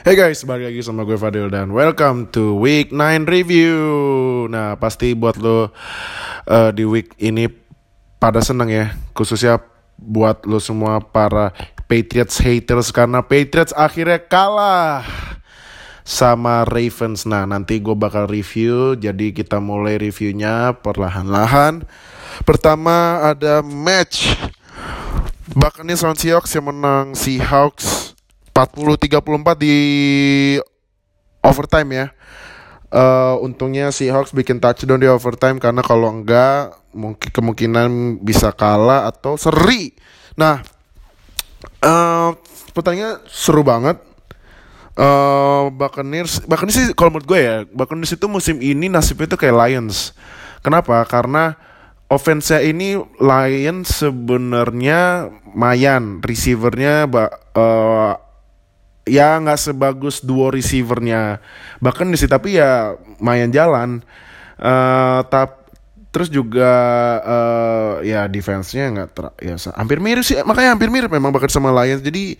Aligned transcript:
Hey 0.00 0.16
guys, 0.16 0.48
balik 0.48 0.72
lagi 0.72 0.80
sama 0.80 1.04
gue 1.04 1.20
Fadil 1.20 1.52
dan 1.52 1.76
welcome 1.76 2.24
to 2.32 2.56
week 2.56 2.88
9 2.88 3.28
review. 3.28 3.76
Nah, 4.48 4.80
pasti 4.80 5.12
buat 5.12 5.36
lo 5.36 5.68
uh, 6.48 6.72
di 6.72 6.88
week 6.88 7.12
ini 7.20 7.52
pada 8.16 8.40
seneng 8.40 8.72
ya, 8.72 8.96
khususnya 9.12 9.60
buat 10.00 10.48
lo 10.48 10.56
semua 10.56 11.04
para 11.04 11.52
Patriots 11.84 12.40
haters 12.40 12.96
karena 12.96 13.20
Patriots 13.20 13.76
akhirnya 13.76 14.24
kalah 14.24 15.04
sama 16.00 16.64
Ravens. 16.64 17.28
Nah, 17.28 17.44
nanti 17.44 17.76
gue 17.76 17.92
bakal 17.92 18.24
review, 18.24 18.96
jadi 18.96 19.36
kita 19.36 19.60
mulai 19.60 20.00
reviewnya 20.00 20.80
perlahan-lahan. 20.80 21.84
Pertama 22.48 23.20
ada 23.36 23.60
match 23.60 24.32
Buccaneers 25.52 26.00
lawan 26.00 26.16
Seahawks 26.16 26.56
yang 26.56 26.72
menang 26.72 27.12
Seahawks 27.12 28.09
40-34 28.52 29.60
di 29.60 29.76
overtime 31.44 31.90
ya. 31.90 32.06
Uh, 32.90 33.38
untungnya 33.46 33.94
si 33.94 34.10
Hawks 34.10 34.34
bikin 34.34 34.58
touchdown 34.58 34.98
di 34.98 35.06
overtime 35.06 35.62
karena 35.62 35.78
kalau 35.78 36.10
enggak 36.10 36.74
mungkin 36.90 37.30
kemungkinan 37.30 38.18
bisa 38.18 38.50
kalah 38.50 39.06
atau 39.06 39.38
seri. 39.38 39.94
Nah, 40.34 40.58
uh, 41.86 42.34
pertanyaan 42.74 43.22
seru 43.30 43.62
banget. 43.62 44.02
Uh, 44.98 45.70
Buccaneers, 45.70 46.42
Buccaneers 46.44 46.76
sih 46.76 46.86
kalau 46.98 47.14
menurut 47.14 47.30
gue 47.30 47.40
ya, 47.40 47.56
Buccaneers 47.70 48.18
itu 48.18 48.26
musim 48.26 48.58
ini 48.58 48.90
nasibnya 48.90 49.30
itu 49.30 49.38
kayak 49.38 49.54
Lions. 49.54 50.12
Kenapa? 50.60 51.06
Karena 51.06 51.56
offense 52.10 52.52
ini 52.58 52.98
Lions 53.22 54.02
sebenarnya 54.02 55.30
mayan, 55.54 56.18
receivernya 56.20 57.06
uh, 57.06 58.12
ya 59.08 59.40
nggak 59.40 59.58
sebagus 59.58 60.20
duo 60.24 60.52
receivernya 60.52 61.40
bahkan 61.80 62.08
di 62.08 62.16
situ 62.20 62.30
tapi 62.30 62.58
ya 62.58 62.96
main 63.20 63.50
jalan. 63.52 64.04
Uh, 64.60 65.24
tap 65.32 65.72
terus 66.12 66.28
juga 66.28 66.68
uh, 67.24 67.92
ya 68.04 68.28
defense-nya 68.28 68.92
nggak 68.92 69.08
ter 69.16 69.24
ya 69.40 69.56
hampir 69.72 70.04
mirip 70.04 70.20
sih 70.20 70.36
makanya 70.44 70.76
hampir 70.76 70.92
mirip 70.92 71.08
memang 71.08 71.32
bahkan 71.32 71.48
sama 71.48 71.72
Lions. 71.72 72.04
Jadi 72.04 72.36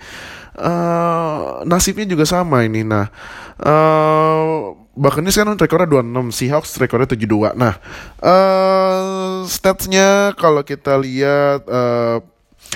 uh, 0.60 1.64
nasibnya 1.64 2.04
juga 2.04 2.28
sama 2.28 2.60
ini. 2.60 2.84
Nah 2.84 3.08
uh, 3.64 4.76
bahkan 5.00 5.22
ini 5.24 5.32
sekarang 5.32 5.56
rekornya 5.56 5.88
26 5.88 6.34
Seahawks 6.34 6.76
rekornya 6.76 7.08
72 7.14 7.56
nah 7.56 7.74
uh, 8.20 9.46
statsnya 9.46 10.36
kalau 10.36 10.60
kita 10.66 10.98
lihat 10.98 11.64
uh, 11.70 12.20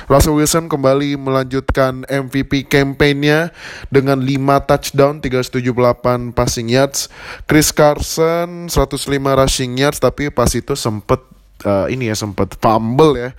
Russell 0.04 0.36
Wilson 0.36 0.68
kembali 0.68 1.16
melanjutkan 1.16 2.04
MVP 2.04 2.68
campaign-nya 2.68 3.54
dengan 3.88 4.20
5 4.20 4.68
touchdown, 4.68 5.22
378 5.24 6.36
passing 6.36 6.68
yards. 6.68 7.08
Chris 7.48 7.72
Carson 7.72 8.68
105 8.68 9.08
rushing 9.16 9.72
yards 9.80 10.02
tapi 10.02 10.28
pas 10.28 10.50
itu 10.52 10.76
sempet 10.76 11.22
uh, 11.64 11.86
ini 11.88 12.12
ya 12.12 12.16
sempet 12.18 12.58
fumble 12.60 13.16
ya. 13.16 13.30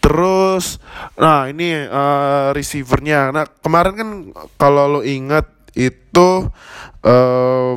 Terus, 0.00 0.80
nah 1.20 1.44
ini 1.52 1.76
uh, 1.76 2.56
receivernya. 2.56 3.36
Nah 3.36 3.44
kemarin 3.60 3.94
kan 3.94 4.08
kalau 4.56 4.88
lo 4.88 5.00
ingat 5.04 5.44
itu 5.76 6.48
uh, 7.04 7.72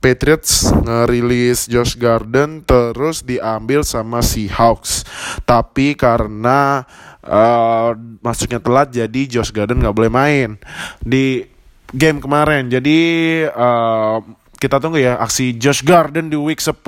Patriots 0.00 0.72
ngerilis 0.72 1.68
Josh 1.68 1.94
Garden 2.00 2.64
terus 2.64 3.20
diambil 3.20 3.84
sama 3.84 4.24
Seahawks. 4.24 5.04
Tapi 5.44 5.92
karena 5.92 6.88
uh, 7.20 7.92
masuknya 8.24 8.64
telat 8.64 8.88
jadi 8.88 9.20
Josh 9.28 9.52
Garden 9.52 9.84
nggak 9.84 9.92
boleh 9.92 10.08
main 10.08 10.56
di 11.04 11.44
game 11.92 12.18
kemarin. 12.18 12.72
Jadi 12.72 12.98
uh, 13.44 14.24
kita 14.56 14.80
tunggu 14.80 15.04
ya 15.04 15.20
aksi 15.20 15.60
Josh 15.60 15.84
Garden 15.84 16.32
di 16.32 16.40
week 16.40 16.64
10. 16.64 16.80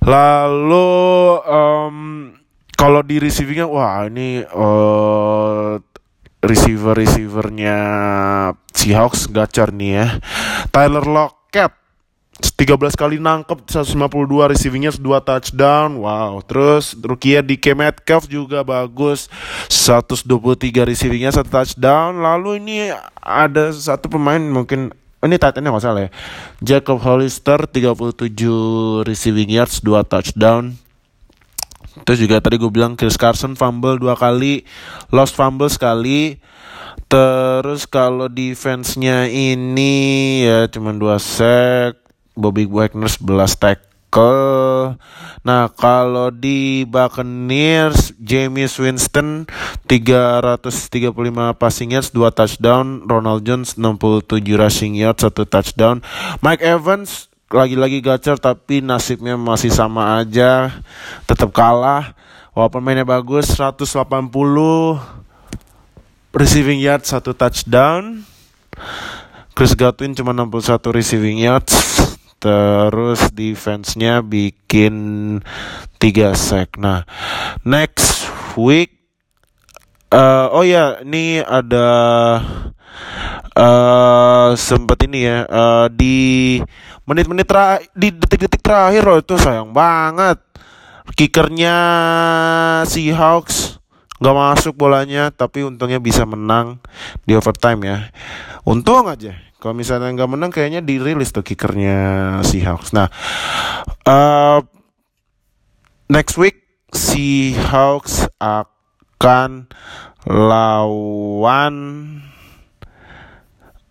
Lalu 0.00 0.88
um, 1.44 1.96
kalau 2.72 3.04
di 3.04 3.20
receivingnya 3.20 3.68
wah 3.68 4.08
ini 4.08 4.40
uh, 4.40 5.76
receiver 6.40 6.96
receivernya 6.96 7.76
Seahawks 8.72 9.28
gacor 9.28 9.72
nih 9.76 9.90
ya. 9.92 10.06
Tyler 10.72 11.04
Lockett 11.04 11.76
13 12.40 12.96
kali 12.96 13.20
nangkep 13.20 13.68
152 13.68 14.52
receivingnya 14.56 14.96
2 14.96 15.28
touchdown 15.28 16.00
wow. 16.00 16.40
Terus 16.40 16.96
rookie 16.96 17.36
di 17.44 17.60
Metcalf 17.76 18.24
juga 18.32 18.64
bagus 18.64 19.28
123 19.68 20.24
receivingnya 20.88 21.36
1 21.36 21.44
touchdown. 21.44 22.24
Lalu 22.24 22.64
ini 22.64 22.76
ada 23.20 23.72
satu 23.76 24.08
pemain 24.08 24.40
mungkin 24.40 24.96
ini 25.20 25.36
endnya 25.36 25.68
nggak 25.68 25.84
salah 25.84 26.08
ya. 26.08 26.10
Jacob 26.64 27.04
Hollister 27.04 27.68
37 27.68 29.04
receiving 29.04 29.52
yards 29.52 29.84
2 29.84 30.00
touchdown 30.08 30.80
Terus 32.06 32.18
juga 32.22 32.38
tadi 32.38 32.56
gue 32.58 32.70
bilang 32.70 32.94
Chris 32.94 33.18
Carson 33.18 33.58
fumble 33.58 33.98
dua 33.98 34.14
kali, 34.14 34.62
lost 35.10 35.34
fumble 35.34 35.70
sekali. 35.70 36.38
Terus 37.10 37.90
kalau 37.90 38.30
defense-nya 38.30 39.26
ini 39.26 40.46
ya 40.46 40.70
cuma 40.70 40.94
dua 40.94 41.18
sack, 41.18 41.98
Bobby 42.38 42.70
Wagner 42.70 43.10
11 43.10 43.58
tackle. 43.58 44.94
Nah, 45.40 45.72
kalau 45.72 46.30
di 46.30 46.84
Buccaneers, 46.86 48.12
James 48.20 48.76
Winston 48.78 49.48
335 49.88 51.56
passing 51.56 51.96
yards, 51.96 52.12
2 52.12 52.30
touchdown, 52.30 53.02
Ronald 53.08 53.42
Jones 53.42 53.74
67 53.74 54.54
rushing 54.54 54.94
yards, 54.94 55.24
1 55.26 55.48
touchdown. 55.48 56.04
Mike 56.44 56.62
Evans 56.62 57.29
lagi-lagi 57.50 57.98
gacor 57.98 58.38
tapi 58.38 58.78
nasibnya 58.78 59.34
masih 59.34 59.74
sama 59.74 60.22
aja. 60.22 60.70
Tetap 61.26 61.50
kalah 61.50 62.14
walaupun 62.54 62.78
mainnya 62.78 63.02
bagus 63.02 63.50
180 63.58 63.90
receiving 66.30 66.78
yard 66.78 67.02
satu 67.02 67.34
touchdown. 67.34 68.22
Chris 69.58 69.74
Godwin 69.74 70.14
cuma 70.14 70.30
61 70.30 70.94
receiving 70.94 71.42
yards. 71.42 71.74
Terus 72.40 73.28
defense-nya 73.34 74.24
bikin 74.24 74.94
3 75.98 76.32
sack. 76.32 76.80
Nah 76.80 77.04
next 77.66 78.30
week 78.54 78.96
uh, 80.14 80.48
oh 80.54 80.64
ya 80.64 81.02
ini 81.02 81.42
ada 81.42 81.88
uh, 83.56 84.54
sempat 84.54 84.98
ini 85.06 85.26
ya 85.26 85.38
uh, 85.46 85.86
di 85.90 86.58
menit-menit 87.04 87.46
terakhir 87.46 87.90
di 87.96 88.08
detik-detik 88.14 88.62
terakhir 88.62 89.02
loh 89.02 89.18
itu 89.18 89.34
sayang 89.40 89.74
banget. 89.74 90.38
Kickernya 91.10 91.76
si 92.86 93.10
Hawks 93.10 93.82
nggak 94.20 94.36
masuk 94.36 94.76
bolanya 94.76 95.32
tapi 95.32 95.64
untungnya 95.64 95.98
bisa 95.98 96.22
menang 96.22 96.78
di 97.26 97.34
overtime 97.34 97.80
ya. 97.82 97.98
Untung 98.62 99.10
aja 99.10 99.34
kalau 99.58 99.74
misalnya 99.74 100.12
nggak 100.14 100.30
menang 100.30 100.50
kayaknya 100.54 100.80
dirilis 100.84 101.34
tuh 101.34 101.42
kickernya 101.42 102.40
si 102.46 102.62
Hawks. 102.62 102.94
Nah 102.94 103.10
uh, 104.06 104.62
next 106.06 106.38
week 106.38 106.62
si 106.94 107.58
Hawks 107.58 108.30
akan 108.38 109.66
lawan 110.28 111.74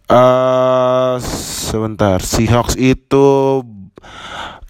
Uh, 0.09 1.21
sebentar, 1.69 2.17
Seahawks 2.17 2.73
itu 2.73 3.61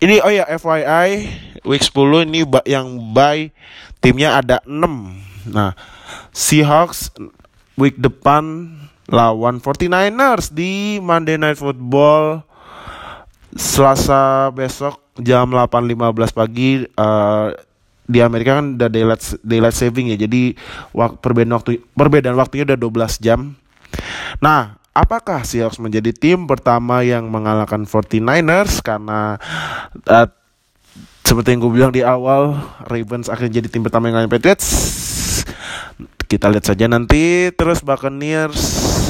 ini 0.04 0.20
oh 0.20 0.28
ya 0.28 0.44
FYI 0.52 1.32
week 1.64 1.80
10 1.80 2.28
ini 2.28 2.44
yang 2.68 3.16
buy 3.16 3.48
timnya 4.04 4.40
ada 4.40 4.60
6. 4.68 4.76
Nah, 5.48 5.80
Seahawks 6.36 7.16
week 7.80 7.96
depan 7.96 8.76
lawan 9.08 9.64
49ers 9.64 10.52
di 10.52 11.00
Monday 11.00 11.40
Night 11.40 11.56
Football 11.56 12.44
Selasa 13.56 14.52
besok 14.54 15.02
jam 15.18 15.50
8.15 15.52 16.36
pagi 16.36 16.84
uh, 16.96 17.50
di 18.06 18.20
Amerika 18.24 18.62
kan 18.62 18.78
udah 18.78 18.90
daylight 18.92 19.24
daylight 19.42 19.76
saving 19.76 20.12
ya. 20.14 20.18
Jadi 20.20 20.56
wak, 20.96 21.20
perbedaan 21.20 21.56
waktu 21.58 21.80
perbedaan 21.96 22.38
waktunya 22.40 22.64
udah 22.68 22.80
12 22.80 23.26
jam. 23.26 23.58
Nah, 24.40 24.79
apakah 25.00 25.48
Seahawks 25.48 25.80
menjadi 25.80 26.12
tim 26.12 26.44
pertama 26.44 27.00
yang 27.08 27.32
mengalahkan 27.32 27.88
49ers? 27.88 28.84
Karena 28.84 29.40
uh, 30.04 30.28
seperti 31.24 31.56
yang 31.56 31.60
gue 31.64 31.72
bilang 31.72 31.92
di 31.96 32.04
awal 32.04 32.60
Ravens 32.90 33.32
akhirnya 33.32 33.64
jadi 33.64 33.68
tim 33.72 33.88
pertama 33.88 34.12
yang 34.12 34.20
ngalahin 34.20 34.34
Patriots. 34.34 34.68
Kita 36.30 36.52
lihat 36.52 36.66
saja 36.68 36.86
nanti. 36.86 37.50
Terus 37.56 37.82
Buccaneers 37.82 38.60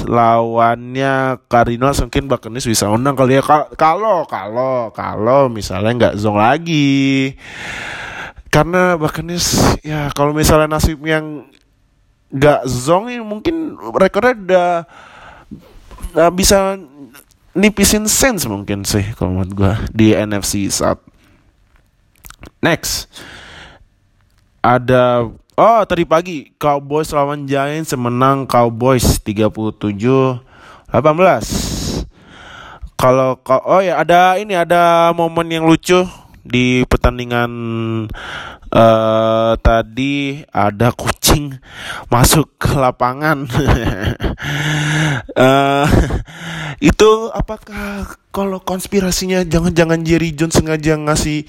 lawannya 0.07 1.41
Cardinals. 1.51 1.99
Mungkin 2.05 2.31
Buccaneers 2.31 2.69
bisa 2.69 2.87
undang 2.87 3.17
kali 3.17 3.41
ya. 3.41 3.43
Kalau 3.75 4.23
kalau 4.29 4.93
kalau 4.93 5.51
misalnya 5.51 5.91
nggak 5.95 6.15
zong 6.21 6.39
lagi. 6.39 7.35
Karena 8.47 8.95
Buccaneers 8.95 9.79
ya 9.83 10.07
kalau 10.15 10.31
misalnya 10.31 10.79
nasib 10.79 11.01
yang 11.03 11.49
nggak 12.29 12.69
zong 12.69 13.09
mungkin 13.25 13.73
rekornya 13.97 14.35
udah 14.37 14.71
uh, 16.15 16.31
bisa 16.33 16.77
nipisin 17.57 18.05
sense 18.05 18.45
mungkin 18.45 18.85
sih 18.85 19.03
kalau 19.17 19.35
menurut 19.35 19.53
gue 19.53 19.73
di 19.91 20.07
NFC 20.13 20.69
saat. 20.69 21.01
Next. 22.63 23.11
Ada 24.59 25.27
oh 25.59 25.81
tadi 25.83 26.03
pagi 26.07 26.55
Cowboys 26.55 27.11
lawan 27.11 27.47
Giants 27.47 27.91
menang 27.95 28.47
Cowboys 28.47 29.19
37 29.19 29.75
18 30.91 30.99
kalau 32.99 33.39
oh 33.47 33.79
ya 33.79 34.03
ada 34.03 34.35
ini 34.35 34.55
ada 34.55 35.15
momen 35.15 35.47
yang 35.47 35.63
lucu 35.63 36.03
di 36.45 36.83
pertandingan 36.87 37.51
uh, 38.71 39.53
tadi 39.59 40.43
ada 40.49 40.93
kucing 40.93 41.57
masuk 42.07 42.55
ke 42.57 42.71
lapangan. 42.75 43.45
uh, 45.35 45.87
itu 46.89 47.09
apakah 47.33 48.15
kalau 48.29 48.61
konspirasinya 48.63 49.43
jangan-jangan 49.43 50.05
Jerry 50.05 50.31
Jones 50.31 50.55
sengaja 50.55 50.95
ngasih 50.95 51.43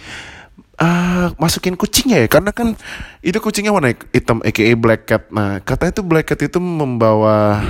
uh, 0.81 1.31
masukin 1.37 1.77
kucingnya 1.77 2.27
ya 2.27 2.29
karena 2.29 2.51
kan 2.51 2.75
itu 3.21 3.39
kucingnya 3.39 3.71
warna 3.71 3.95
hitam 4.11 4.41
aka 4.43 4.75
black 4.75 5.07
cat 5.07 5.29
nah 5.31 5.61
katanya 5.61 6.01
itu 6.01 6.03
black 6.03 6.27
cat 6.33 6.41
itu 6.41 6.59
membawa 6.59 7.61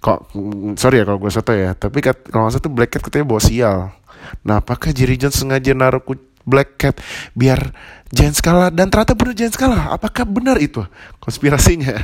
kok 0.00 0.32
sorry 0.80 1.00
ya 1.00 1.04
kalau 1.04 1.20
gue 1.20 1.30
soto 1.32 1.52
ya 1.52 1.76
tapi 1.76 2.00
kat, 2.00 2.24
kalau 2.32 2.48
nggak 2.48 2.60
tuh 2.60 2.72
black 2.72 2.90
cat 2.92 3.04
katanya 3.04 3.26
bawa 3.28 3.40
sial 3.40 3.92
Nah, 4.44 4.60
apakah 4.62 4.92
Jerry 4.94 5.16
Jones 5.16 5.36
sengaja 5.36 5.72
naruh 5.72 6.02
Black 6.40 6.80
Cat 6.80 6.96
biar 7.36 7.60
Giants 8.10 8.40
kalah 8.40 8.72
dan 8.72 8.88
ternyata 8.88 9.14
benar 9.14 9.34
Giants 9.36 9.60
kalah? 9.60 9.92
Apakah 9.94 10.24
benar 10.26 10.56
itu 10.58 10.82
konspirasinya? 11.20 11.94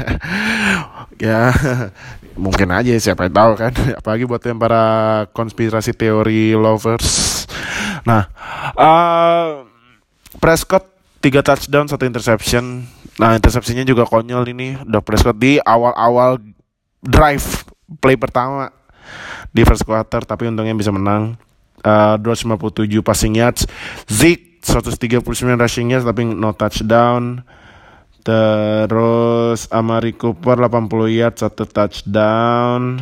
ya, 1.25 1.51
mungkin 2.45 2.69
aja 2.71 2.93
siapa 3.01 3.27
yang 3.27 3.35
tahu 3.35 3.53
kan. 3.59 3.73
Apalagi 4.01 4.29
buat 4.29 4.43
yang 4.45 4.61
para 4.61 4.85
konspirasi 5.33 5.97
teori 5.97 6.53
lovers. 6.55 7.49
Nah, 8.07 8.29
uh, 8.77 9.67
Prescott 10.39 10.85
tiga 11.25 11.41
touchdown 11.41 11.89
satu 11.89 12.05
interception. 12.07 12.87
Nah, 13.17 13.35
interceptionnya 13.35 13.89
juga 13.89 14.05
konyol 14.05 14.45
ini. 14.53 14.77
Udah 14.85 15.01
Prescott 15.01 15.41
di 15.41 15.59
awal-awal 15.59 16.39
drive 17.01 17.75
play 18.03 18.19
pertama 18.19 18.75
di 19.55 19.62
first 19.62 19.87
quarter 19.87 20.27
tapi 20.27 20.50
untungnya 20.50 20.75
bisa 20.75 20.91
menang 20.91 21.38
uh, 21.87 22.17
257 22.19 23.03
passing 23.03 23.38
yards. 23.38 23.62
Zeke 24.11 24.59
139 24.67 25.55
rushing 25.55 25.94
yards 25.94 26.06
tapi 26.06 26.27
no 26.27 26.50
touchdown. 26.55 27.47
Terus 28.27 29.71
Amari 29.71 30.19
Cooper 30.19 30.59
80 30.59 30.91
yards 31.15 31.38
satu 31.47 31.62
touchdown. 31.71 32.99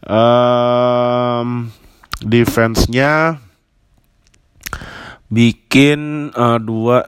Um, 0.00 1.72
defense-nya 2.20 3.40
bikin 5.30 6.32
uh, 6.34 6.58
dua 6.58 7.06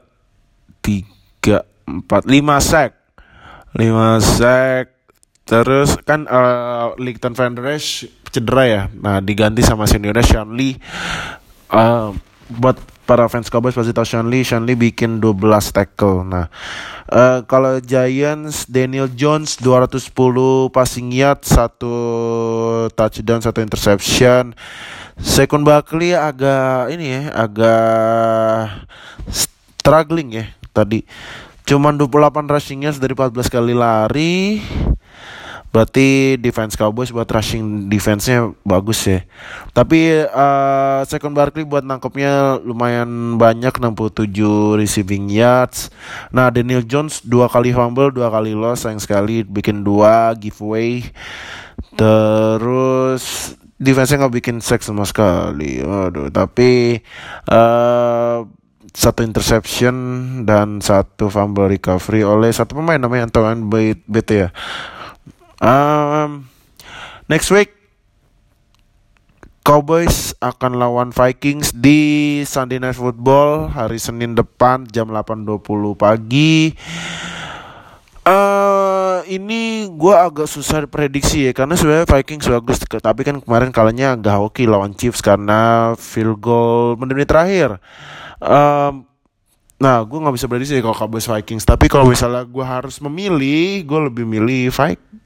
tiga 0.79 1.67
empat 1.83 2.23
lima 2.23 2.63
sack 2.63 2.95
lima 3.75 4.23
sack 4.23 4.92
terus 5.43 5.99
kan 6.07 6.25
uh, 6.27 6.95
Ligton 6.99 7.35
Van 7.35 7.53
Der 7.53 7.75
Esch 7.75 8.07
cedera 8.33 8.63
ya. 8.65 8.81
Nah, 8.97 9.21
diganti 9.21 9.61
sama 9.61 9.85
seniornya 9.85 10.25
Sean 10.25 10.57
Lee. 10.57 10.81
Uh, 11.69 12.17
buat 12.49 12.81
para 13.05 13.29
fans 13.29 13.51
Cowboys 13.53 13.77
pasti 13.77 13.93
tahu 13.93 14.03
Sean 14.03 14.27
Lee. 14.33 14.41
Sean 14.41 14.65
Lee 14.65 14.73
bikin 14.73 15.21
12 15.21 15.37
tackle. 15.69 16.25
Nah, 16.25 16.49
uh, 17.13 17.45
kalau 17.45 17.77
Giants 17.77 18.65
Daniel 18.65 19.05
Jones 19.13 19.61
210 19.61 20.73
passing 20.73 21.13
yard, 21.13 21.45
satu 21.45 21.95
touchdown, 22.97 23.45
satu 23.45 23.61
interception. 23.61 24.57
Second 25.21 25.61
Buckley 25.61 26.17
agak 26.17 26.89
ini 26.89 27.05
ya, 27.13 27.21
agak 27.37 28.81
struggling 29.29 30.41
ya 30.41 30.45
tadi. 30.73 31.05
Cuman 31.63 31.95
28 31.95 32.49
rushing 32.49 32.83
yards 32.83 32.99
dari 32.99 33.13
14 33.13 33.47
kali 33.47 33.77
lari. 33.77 34.59
Berarti 35.73 36.37
defense 36.37 36.77
Cowboys 36.77 37.09
buat 37.09 37.25
rushing 37.25 37.89
defense-nya 37.89 38.53
bagus 38.61 39.09
ya. 39.09 39.25
Tapi 39.73 40.21
uh, 40.29 41.01
second 41.09 41.33
Barkley 41.33 41.65
buat 41.65 41.81
nangkepnya 41.81 42.61
lumayan 42.61 43.41
banyak 43.41 43.73
67 43.81 44.29
receiving 44.77 45.33
yards. 45.33 45.89
Nah, 46.29 46.53
Daniel 46.53 46.85
Jones 46.85 47.25
dua 47.25 47.49
kali 47.49 47.73
fumble, 47.73 48.13
dua 48.13 48.29
kali 48.29 48.53
loss, 48.53 48.85
sayang 48.85 49.01
sekali 49.01 49.41
bikin 49.41 49.81
dua 49.81 50.37
giveaway. 50.37 51.01
Terus 51.97 53.57
defense-nya 53.81 54.21
nggak 54.21 54.35
bikin 54.45 54.61
sack 54.61 54.85
sama 54.85 55.09
sekali. 55.09 55.81
Waduh, 55.81 56.29
tapi 56.29 57.01
uh, 57.49 58.45
satu 58.93 59.25
interception 59.25 59.95
dan 60.45 60.77
satu 60.77 61.33
fumble 61.33 61.65
recovery 61.65 62.21
oleh 62.21 62.53
satu 62.53 62.77
pemain 62.77 63.01
namanya 63.01 63.25
Antoine 63.25 63.65
Bete 64.05 64.35
ya. 64.37 64.49
Um, 65.63 66.51
next 67.31 67.47
week 67.47 67.71
Cowboys 69.63 70.35
akan 70.43 70.75
lawan 70.75 71.15
Vikings 71.15 71.71
di 71.71 72.43
Sunday 72.43 72.83
Night 72.83 72.99
Football 72.99 73.71
hari 73.71 73.95
Senin 73.95 74.35
depan 74.35 74.83
jam 74.91 75.07
8.20 75.07 75.63
pagi. 75.95 76.75
Uh, 78.27 79.23
ini 79.31 79.87
gue 79.87 80.11
agak 80.11 80.51
susah 80.51 80.83
prediksi 80.83 81.47
ya 81.47 81.55
karena 81.55 81.79
sebenarnya 81.79 82.11
Vikings 82.11 82.51
bagus 82.51 82.83
tapi 82.83 83.23
kan 83.23 83.39
kemarin 83.39 83.71
kalahnya 83.71 84.19
agak 84.19 84.35
hoki 84.35 84.67
lawan 84.67 84.91
Chiefs 84.99 85.23
karena 85.23 85.95
field 85.95 86.43
goal 86.43 86.99
menit-menit 86.99 87.31
terakhir. 87.31 87.79
Um, 88.43 89.07
nah 89.79 90.03
gue 90.03 90.19
nggak 90.19 90.35
bisa 90.35 90.51
prediksi 90.51 90.75
ya 90.75 90.83
kalau 90.83 91.07
Cowboys 91.07 91.23
Vikings 91.23 91.63
tapi 91.63 91.87
kalau 91.87 92.11
misalnya 92.11 92.43
gue 92.43 92.65
harus 92.67 92.99
memilih 92.99 93.87
gue 93.87 93.99
lebih 94.11 94.27
milih 94.27 94.67
Vikings 94.75 95.22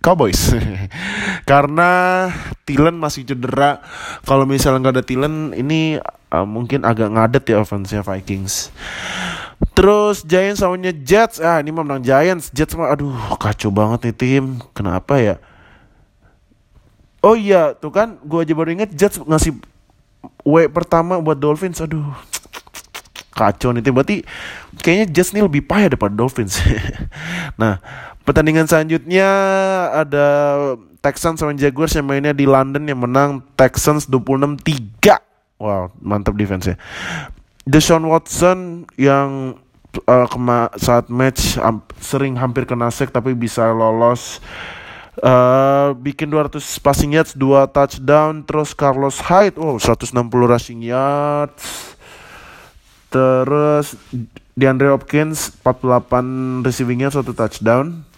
Cowboys. 0.00 0.56
Karena 1.50 1.90
Tilen 2.64 2.96
masih 2.96 3.28
cedera. 3.28 3.84
Kalau 4.24 4.48
misalnya 4.48 4.88
nggak 4.88 4.94
ada 4.96 5.04
Tilen 5.04 5.52
ini 5.52 6.00
uh, 6.32 6.46
mungkin 6.48 6.88
agak 6.88 7.12
ngadet 7.12 7.44
ya 7.52 7.60
offense 7.60 7.92
Vikings. 7.92 8.72
Terus 9.76 10.24
Giants 10.24 10.64
lawannya 10.64 10.96
Jets. 11.04 11.36
Ah 11.40 11.60
ini 11.60 11.68
mah 11.68 11.84
menang 11.84 12.04
Giants. 12.04 12.48
Jets 12.52 12.72
mah 12.72 12.96
aduh 12.96 13.12
kacau 13.36 13.68
banget 13.68 14.08
nih 14.08 14.16
tim. 14.16 14.44
Kenapa 14.72 15.20
ya? 15.20 15.36
Oh 17.20 17.36
iya 17.36 17.76
tuh 17.76 17.92
kan 17.92 18.16
gue 18.24 18.40
aja 18.40 18.56
baru 18.56 18.72
inget 18.72 18.96
Jets 18.96 19.20
ngasih 19.20 19.60
W 20.48 20.56
pertama 20.72 21.20
buat 21.20 21.36
Dolphins. 21.36 21.84
Aduh 21.84 22.08
kacau 23.36 23.76
nih 23.76 23.84
tim. 23.84 23.92
Berarti 23.92 24.24
kayaknya 24.80 25.06
Jets 25.12 25.36
nih 25.36 25.44
lebih 25.44 25.68
payah 25.68 25.92
daripada 25.92 26.16
Dolphins. 26.16 26.56
Nah 27.60 27.76
Pertandingan 28.24 28.68
selanjutnya 28.68 29.28
ada 29.96 30.26
Texans 31.00 31.40
sama 31.40 31.56
Jaguars 31.56 31.96
yang 31.96 32.06
mainnya 32.06 32.36
di 32.36 32.44
London 32.44 32.84
yang 32.84 33.00
menang 33.00 33.40
Texans 33.56 34.04
26-3. 34.06 35.16
Wow, 35.60 35.92
mantap 36.00 36.36
defense 36.36 36.72
ya. 36.72 36.76
Deshaun 37.64 38.04
Watson 38.08 38.88
yang 39.00 39.60
uh, 40.04 40.26
kema 40.28 40.72
saat 40.76 41.08
match 41.08 41.56
um, 41.60 41.80
sering 42.00 42.36
hampir 42.36 42.64
kena 42.64 42.88
sack 42.92 43.12
tapi 43.12 43.36
bisa 43.36 43.68
lolos 43.72 44.40
uh, 45.20 45.92
bikin 45.96 46.28
200 46.32 46.60
passing 46.80 47.16
yards, 47.16 47.32
2 47.36 47.68
touchdown, 47.72 48.42
terus 48.44 48.72
Carlos 48.72 49.20
Hyde, 49.20 49.56
oh 49.60 49.76
160 49.76 50.12
rushing 50.46 50.80
yards. 50.84 51.94
Terus 53.10 53.98
DeAndre 54.54 54.94
Hopkins 54.94 55.50
48 55.66 56.62
receiving 56.62 57.02
yards, 57.04 57.18
1 57.18 57.26
touchdown. 57.34 58.09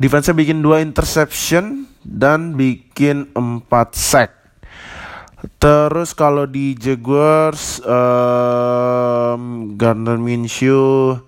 Defense-nya 0.00 0.32
bikin 0.32 0.64
dua 0.64 0.80
interception 0.80 1.84
dan 2.00 2.56
bikin 2.56 3.28
empat 3.36 3.92
sack. 3.92 4.32
Terus 5.60 6.16
kalau 6.16 6.48
di 6.48 6.72
Jaguars 6.72 7.84
um, 7.84 9.76
Gardner 9.76 10.16
Minshew 10.16 11.20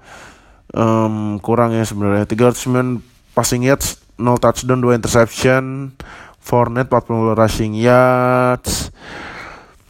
um, 0.72 1.36
kurang 1.40 1.76
ya 1.76 1.84
sebenarnya 1.84 2.24
309 2.28 3.00
passing 3.36 3.64
yards, 3.64 4.00
0 4.20 4.36
touchdown, 4.40 4.80
2 4.80 4.96
interception, 5.00 5.92
Fournette 6.40 6.88
40 6.88 7.36
rushing 7.36 7.72
yards. 7.76 8.92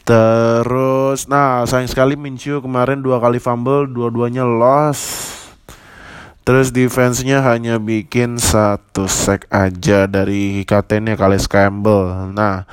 Terus 0.03 1.31
nah 1.31 1.63
sayang 1.63 1.87
sekali 1.87 2.19
Minshew 2.19 2.59
kemarin 2.59 2.99
dua 2.99 3.23
kali 3.23 3.39
fumble, 3.39 3.87
dua-duanya 3.87 4.43
loss. 4.43 5.42
Terus 6.43 6.75
defense-nya 6.75 7.39
hanya 7.39 7.79
bikin 7.79 8.35
satu 8.35 9.07
sack 9.07 9.47
aja 9.47 10.11
dari 10.11 10.67
kaptennya 10.67 11.15
Kales 11.15 11.47
Campbell. 11.47 12.35
Nah, 12.35 12.67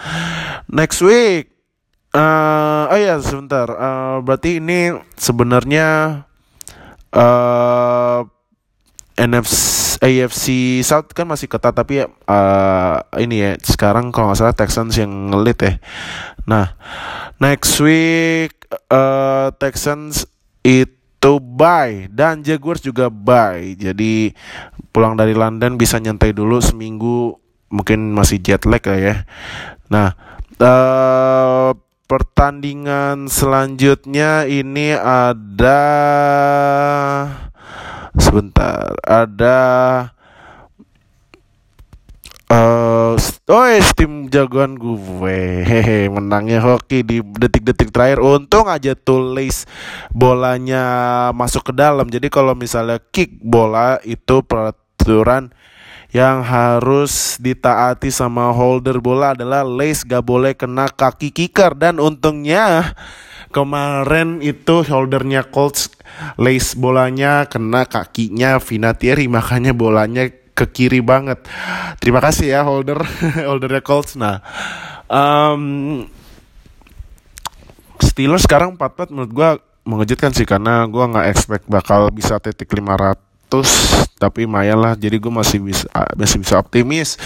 next 0.67 0.99
week 1.07 1.55
uh, 2.11 2.91
oh 2.91 2.99
ya 2.99 3.23
sebentar. 3.23 3.71
Uh, 3.71 4.19
berarti 4.27 4.59
ini 4.59 4.91
sebenarnya 5.15 6.23
uh, 7.15 8.27
NFC 9.15 9.81
AFC 10.01 10.81
South 10.81 11.13
kan 11.13 11.29
masih 11.29 11.45
ketat 11.45 11.77
tapi 11.77 12.01
uh, 12.09 12.97
ini 13.21 13.37
ya 13.45 13.53
sekarang 13.61 14.09
kalau 14.17 14.33
nggak 14.33 14.41
salah 14.41 14.57
Texans 14.57 14.97
yang 14.97 15.29
ngelit 15.31 15.61
ya. 15.61 15.73
Nah, 16.49 16.73
next 17.37 17.77
week 17.85 18.57
uh, 18.89 19.53
Texans 19.61 20.25
itu 20.65 21.00
bye 21.41 22.09
dan 22.09 22.41
Jaguars 22.41 22.81
juga 22.81 23.13
bye. 23.13 23.77
Jadi 23.77 24.33
pulang 24.91 25.15
dari 25.15 25.37
London 25.37 25.77
bisa 25.77 26.01
nyantai 26.01 26.33
dulu 26.33 26.59
seminggu 26.65 27.37
mungkin 27.71 28.17
masih 28.17 28.41
jet 28.41 28.65
lag 28.65 28.83
lah 28.83 28.99
ya. 28.99 29.17
Nah, 29.93 30.09
uh, 30.59 31.71
pertandingan 32.11 33.31
selanjutnya 33.31 34.49
ini 34.49 34.97
ada 34.99 35.83
sebentar 38.19 38.91
ada 39.07 39.59
Uh, 42.51 43.15
oh, 43.47 43.71
tim 43.95 44.27
jagoan 44.27 44.75
gue. 44.75 45.63
Hehe 45.63 46.11
menangnya 46.11 46.59
hoki 46.59 47.07
di 47.07 47.23
detik-detik 47.23 47.95
terakhir. 47.95 48.19
Untung 48.19 48.67
aja 48.67 48.99
tulis 48.99 49.71
bolanya 50.11 50.83
masuk 51.31 51.71
ke 51.71 51.73
dalam. 51.79 52.11
Jadi 52.11 52.27
kalau 52.27 52.59
misalnya 52.59 52.99
kick 53.15 53.39
bola 53.39 54.03
itu 54.03 54.43
peraturan 54.43 55.55
yang 56.11 56.43
harus 56.43 57.39
ditaati 57.39 58.11
sama 58.11 58.51
holder 58.51 58.99
bola 58.99 59.39
adalah 59.39 59.63
lace 59.63 60.03
gak 60.03 60.27
boleh 60.27 60.59
kena 60.59 60.91
kaki 60.91 61.31
kicker. 61.31 61.79
Dan 61.79 62.03
untungnya 62.03 62.99
kemarin 63.55 64.43
itu 64.43 64.83
holdernya 64.83 65.47
Colts 65.47 65.87
lace 66.35 66.75
bolanya 66.75 67.47
kena 67.47 67.87
kakinya 67.87 68.59
Vinatieri. 68.59 69.31
Makanya 69.31 69.71
bolanya 69.71 70.40
ke 70.55 70.65
kiri 70.69 71.01
banget. 71.01 71.43
Terima 71.99 72.19
kasih 72.19 72.53
ya 72.53 72.61
holder. 72.65 73.01
Holdernya 73.49 73.83
Colts. 73.83 74.15
Nah 74.19 74.43
um, 75.11 76.07
Steelers 78.01 78.47
sekarang 78.49 78.79
4-4 78.79 79.13
menurut 79.13 79.33
gue 79.33 79.51
mengejutkan 79.85 80.33
sih 80.33 80.45
karena 80.45 80.87
gue 80.87 81.05
nggak 81.05 81.27
expect 81.33 81.65
bakal 81.69 82.09
bisa 82.13 82.39
titik 82.39 82.71
500 82.73 83.17
tapi 84.17 84.47
lumayan 84.47 84.81
lah. 84.81 84.95
Jadi 84.97 85.17
gue 85.19 85.33
masih 85.33 85.59
bisa 85.61 85.87
masih 86.17 86.39
bisa 86.41 86.57
optimis. 86.57 87.19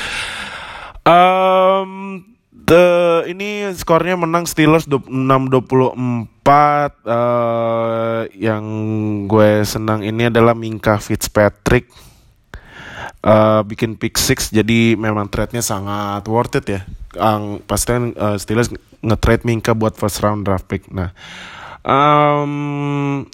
Um, 1.04 2.24
the 2.64 2.84
ini 3.28 3.68
skornya 3.76 4.16
menang 4.16 4.48
Steelers 4.48 4.88
6-24 4.88 5.04
uh, 7.04 8.24
yang 8.32 8.64
gue 9.28 9.50
senang 9.68 10.00
ini 10.00 10.32
adalah 10.32 10.56
Minka 10.56 10.96
Fitzpatrick 10.96 11.92
uh, 13.24 13.64
bikin 13.64 13.96
pick 13.96 14.20
six 14.20 14.52
jadi 14.52 14.94
memang 14.94 15.32
trade-nya 15.32 15.64
sangat 15.64 16.28
worth 16.28 16.60
it 16.60 16.66
ya. 16.68 16.80
Ang 17.16 17.64
pasti 17.64 17.94
uh, 17.94 18.36
Steelers 18.36 18.68
nge-trade 19.00 19.48
Minka 19.48 19.72
buat 19.72 19.96
first 19.96 20.20
round 20.20 20.44
draft 20.44 20.68
pick. 20.68 20.86
Nah 20.92 21.10
um, 21.84 23.24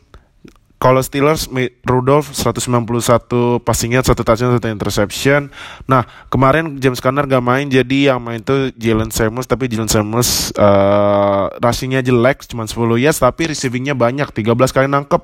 kalau 0.80 1.04
Steelers 1.04 1.44
Rudolph 1.84 2.32
191 2.32 3.60
passing 3.60 3.92
yard, 3.92 4.08
satu 4.08 4.24
touchdown, 4.24 4.56
satu 4.56 4.72
interception. 4.72 5.52
Nah, 5.84 6.08
kemarin 6.32 6.80
James 6.80 7.04
Conner 7.04 7.28
gak 7.28 7.44
main 7.44 7.68
jadi 7.68 8.16
yang 8.16 8.24
main 8.24 8.40
itu 8.40 8.72
Jalen 8.80 9.12
Samuels 9.12 9.44
tapi 9.44 9.68
Jalen 9.68 9.92
Samuels 9.92 10.56
uh, 10.56 11.52
rushingnya 11.60 12.00
jelek 12.00 12.48
cuma 12.48 12.64
10 12.64 12.96
yards 12.96 13.20
tapi 13.20 13.52
receivingnya 13.52 13.92
banyak 13.92 14.32
13 14.32 14.56
kali 14.72 14.88
nangkep 14.88 15.22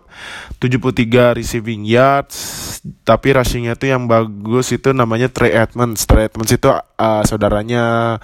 73 0.60 1.40
receiving 1.40 1.88
yards 1.88 2.36
tapi 3.08 3.32
rushingnya 3.32 3.80
itu 3.80 3.88
yang 3.88 4.04
bagus 4.04 4.76
itu 4.76 4.92
namanya 4.92 5.32
Trey 5.32 5.56
Edmonds. 5.56 6.04
Trey 6.04 6.28
Edmonds 6.28 6.52
itu 6.52 6.68
uh, 6.68 7.22
saudaranya 7.24 8.20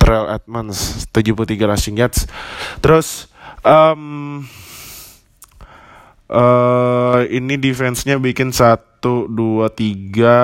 Trey 0.00 0.32
Edmonds 0.32 1.04
73 1.12 1.60
rushing 1.60 2.00
yards. 2.00 2.24
Terus 2.80 3.28
um, 3.68 4.48
uh, 6.30 7.20
ini 7.26 7.58
defense-nya 7.58 8.22
bikin 8.22 8.54
satu 8.54 9.26
dua 9.26 9.68
tiga 9.68 10.38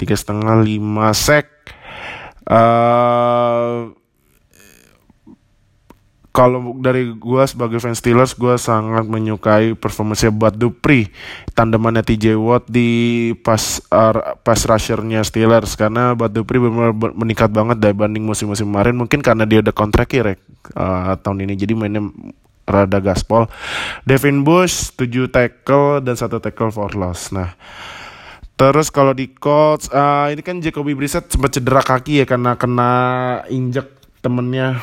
tiga 0.00 0.16
setengah 0.16 0.64
lima 0.64 1.12
sek. 1.12 1.46
Uh, 2.48 3.92
kalau 6.30 6.78
dari 6.78 7.10
gue 7.10 7.42
sebagai 7.44 7.82
fans 7.82 7.98
Steelers 7.98 8.38
gue 8.38 8.54
sangat 8.54 9.02
menyukai 9.10 9.74
performanya 9.74 10.30
buat 10.30 10.54
Dupri 10.54 11.10
tandemannya 11.58 12.06
TJ 12.06 12.38
Watt 12.38 12.70
di 12.70 13.34
pas 13.42 13.82
uh, 13.90 14.38
pas 14.40 14.56
rushernya 14.56 15.26
Steelers. 15.26 15.74
Karena 15.74 16.14
buat 16.16 16.30
Dupri 16.30 16.62
benar 16.62 16.94
meningkat 16.94 17.50
banget 17.50 17.82
dibanding 17.82 18.24
musim-musim 18.24 18.70
kemarin. 18.70 18.96
Mungkin 18.96 19.20
karena 19.20 19.44
dia 19.44 19.60
udah 19.60 19.74
kontrak 19.74 20.08
ya 20.14 20.32
uh, 20.78 21.14
tahun 21.18 21.50
ini. 21.50 21.54
Jadi 21.58 21.72
mainnya 21.76 22.02
rada 22.70 23.02
gaspol. 23.02 23.50
Devin 24.06 24.46
Bush 24.46 24.94
7 24.94 25.28
tackle 25.28 26.00
dan 26.00 26.14
satu 26.14 26.38
tackle 26.38 26.70
for 26.70 26.94
loss. 26.94 27.34
Nah, 27.34 27.52
terus 28.54 28.88
kalau 28.88 29.12
di 29.12 29.34
Colts 29.34 29.90
uh, 29.90 30.30
ini 30.30 30.40
kan 30.40 30.62
Jacoby 30.62 30.94
Brissett 30.94 31.28
sempat 31.28 31.52
cedera 31.54 31.82
kaki 31.82 32.22
ya 32.22 32.26
karena 32.26 32.54
kena 32.54 32.90
injek 33.50 33.90
temennya. 34.22 34.80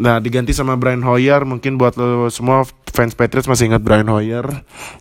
Nah, 0.00 0.22
diganti 0.22 0.54
sama 0.54 0.78
Brian 0.78 1.02
Hoyer. 1.02 1.42
Mungkin 1.42 1.74
buat 1.74 1.98
lo 1.98 2.30
semua 2.30 2.62
fans 2.90 3.14
Patriots 3.14 3.46
masih 3.46 3.70
ingat 3.70 3.82
Brian 3.82 4.10
Hoyer 4.10 4.44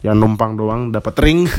yang 0.06 0.18
numpang 0.18 0.56
doang 0.56 0.94
dapat 0.94 1.14
ring. 1.22 1.50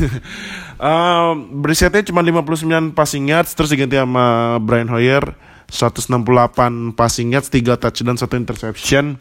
uh, 0.79 1.35
Brissettnya 1.63 2.07
cuma 2.07 2.23
59 2.23 2.95
passing 2.95 3.31
yards 3.31 3.53
terus 3.55 3.71
diganti 3.71 3.99
sama 3.99 4.57
Brian 4.63 4.91
Hoyer 4.91 5.50
168 5.71 6.93
passing 6.99 7.33
yards, 7.33 7.49
3 7.49 7.79
touchdown, 7.79 8.19
1 8.19 8.37
interception. 8.37 9.17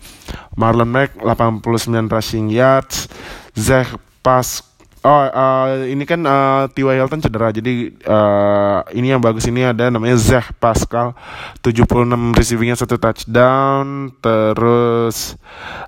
Marlon 0.57 0.89
Mack 0.89 1.15
89 1.21 2.09
rushing 2.09 2.49
yards. 2.49 3.07
Zach 3.55 3.95
Pas 4.19 4.69
Oh, 4.99 5.15
uh, 5.15 5.87
ini 5.87 6.03
kan 6.03 6.19
uh, 6.27 6.67
T.Y. 6.75 6.91
Hilton 6.91 7.23
cedera. 7.23 7.55
Jadi 7.55 7.87
uh, 8.03 8.83
ini 8.91 9.15
yang 9.15 9.23
bagus 9.23 9.47
ini 9.47 9.63
ada 9.63 9.87
namanya 9.87 10.19
Zach 10.19 10.51
Pascal 10.59 11.15
76 11.63 11.87
receivingnya 12.35 12.75
satu 12.75 12.99
touchdown. 12.99 14.11
Terus 14.19 15.39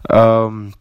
um, 0.07 0.71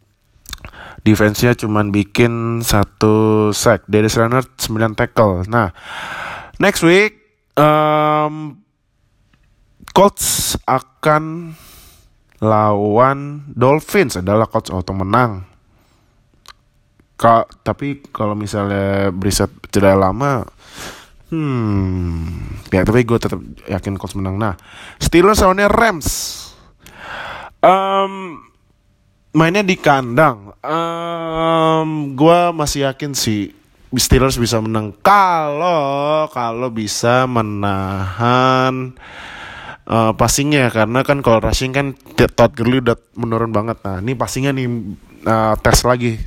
defense-nya 1.02 1.58
cuman 1.58 1.90
bikin 1.90 2.62
satu 2.62 3.50
sack. 3.50 3.82
Darius 3.90 4.14
Leonard 4.14 4.46
9 4.46 4.94
tackle. 4.94 5.42
Nah, 5.50 5.74
next 6.62 6.86
week 6.86 7.18
um, 7.58 8.62
Colts 9.90 10.56
akan 10.64 11.54
lawan 12.40 13.44
Dolphins 13.52 14.18
adalah 14.18 14.48
Colts 14.48 14.72
auto 14.72 14.96
menang. 14.96 15.44
Ka, 17.20 17.44
tapi 17.60 18.00
kalau 18.08 18.32
misalnya 18.32 19.12
Brissett 19.12 19.52
cedera 19.68 19.92
lama, 19.92 20.40
hmm, 21.28 22.16
ya 22.72 22.80
tapi 22.80 23.04
gue 23.04 23.18
tetap 23.20 23.40
yakin 23.68 24.00
Colts 24.00 24.16
menang. 24.16 24.40
Nah, 24.40 24.56
Steelers 24.96 25.44
lawannya 25.44 25.68
Rams. 25.68 26.08
Um, 27.60 28.40
mainnya 29.36 29.60
di 29.60 29.76
kandang. 29.76 30.56
Um, 30.64 32.16
gue 32.16 32.40
masih 32.56 32.88
yakin 32.88 33.12
sih 33.12 33.52
Steelers 33.90 34.38
bisa 34.38 34.62
menang 34.62 34.94
kalau 35.02 36.30
kalau 36.30 36.70
bisa 36.70 37.26
menahan 37.26 38.94
uh, 39.90 40.12
passingnya 40.14 40.70
karena 40.70 41.02
kan 41.02 41.20
kalau 41.20 41.42
rushing 41.42 41.74
kan 41.74 41.98
Todd 42.14 42.54
Gurley 42.54 42.78
udah 42.78 42.94
menurun 43.18 43.50
banget. 43.50 43.82
Nah, 43.82 43.98
ini 43.98 44.14
passingnya 44.14 44.54
nih 44.54 44.68
uh, 45.26 45.54
tes 45.58 45.82
lagi 45.82 46.22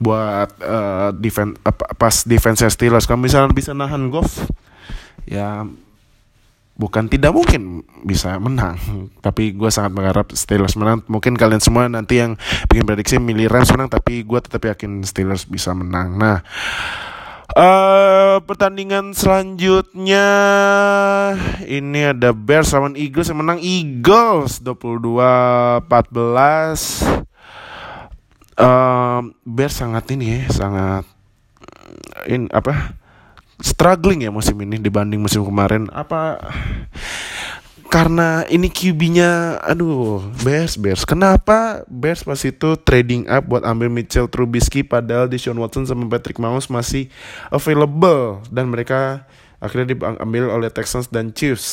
buat 0.00 0.48
uh, 0.64 1.12
defense 1.12 1.60
uh, 1.68 1.74
pas 1.74 2.14
defense 2.24 2.64
Steelers. 2.64 3.04
Kalau 3.04 3.20
misalnya 3.20 3.52
bisa 3.52 3.76
nahan 3.76 4.08
Goff 4.08 4.48
ya 5.28 5.68
bukan 6.78 7.10
tidak 7.10 7.34
mungkin 7.34 7.82
bisa 8.06 8.38
menang 8.38 8.78
tapi 9.26 9.52
gue 9.52 9.68
sangat 9.68 9.92
mengharap 9.92 10.30
Steelers 10.32 10.78
menang 10.78 11.02
mungkin 11.10 11.34
kalian 11.34 11.58
semua 11.58 11.90
nanti 11.90 12.22
yang 12.22 12.38
bikin 12.70 12.86
prediksi 12.86 13.18
milih 13.18 13.50
Rams 13.50 13.74
menang 13.74 13.90
tapi 13.90 14.22
gue 14.22 14.38
tetap 14.38 14.62
yakin 14.62 15.02
Steelers 15.02 15.44
bisa 15.44 15.74
menang 15.74 16.14
nah 16.16 16.46
Uh, 17.48 18.44
pertandingan 18.44 19.16
selanjutnya 19.16 20.28
ini 21.64 22.12
ada 22.12 22.36
Bears 22.36 22.76
lawan 22.76 22.92
Eagles 22.92 23.32
yang 23.32 23.40
menang 23.40 23.60
Eagles 23.64 24.60
22-14. 24.60 25.88
Uh, 28.58 29.32
Bears 29.48 29.74
sangat 29.80 30.04
ini 30.12 30.26
ya, 30.28 30.40
sangat 30.52 31.04
in 32.28 32.52
apa? 32.52 32.98
struggling 33.58 34.22
ya 34.22 34.30
musim 34.30 34.54
ini 34.62 34.78
dibanding 34.78 35.18
musim 35.18 35.42
kemarin. 35.42 35.90
Apa 35.90 36.38
karena 37.88 38.44
ini 38.52 38.68
QB-nya 38.68 39.64
aduh 39.64 40.20
Bears 40.44 40.76
Bears. 40.76 41.08
Kenapa 41.08 41.82
Bears 41.88 42.20
pas 42.20 42.38
itu 42.44 42.76
trading 42.84 43.24
up 43.26 43.48
buat 43.48 43.64
ambil 43.64 43.88
Mitchell 43.88 44.28
Trubisky 44.28 44.84
padahal 44.84 45.26
Deshaun 45.26 45.56
Watson 45.56 45.88
sama 45.88 46.04
Patrick 46.06 46.36
Mahomes 46.36 46.68
masih 46.68 47.08
available. 47.48 48.44
Dan 48.52 48.68
mereka 48.68 49.24
akhirnya 49.58 49.96
diambil 49.96 50.52
oleh 50.52 50.68
Texans 50.68 51.08
dan 51.08 51.32
Chiefs. 51.32 51.66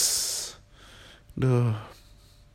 Duh. 1.35 1.75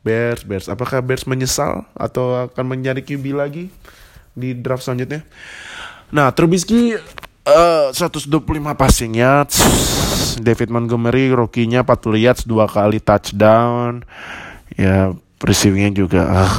Bears 0.01 0.41
Bears. 0.41 0.65
Apakah 0.65 1.05
Bears 1.05 1.29
menyesal 1.29 1.85
atau 1.93 2.49
akan 2.49 2.65
mencari 2.65 3.05
QB 3.05 3.25
lagi 3.37 3.69
di 4.33 4.57
draft 4.57 4.81
selanjutnya? 4.81 5.21
Nah 6.09 6.33
Trubisky 6.33 6.97
uh, 7.45 7.89
125 7.93 8.29
passing 8.77 9.13
yards. 9.17 9.57
David 10.41 10.69
Montgomery 10.69 11.29
rookie-nya 11.33 11.83
40 11.85 12.17
yards 12.17 12.43
dua 12.45 12.65
kali 12.69 13.01
touchdown. 13.01 14.05
Ya 14.77 15.13
receivingnya 15.41 15.91
juga 16.05 16.21
uh. 16.25 16.53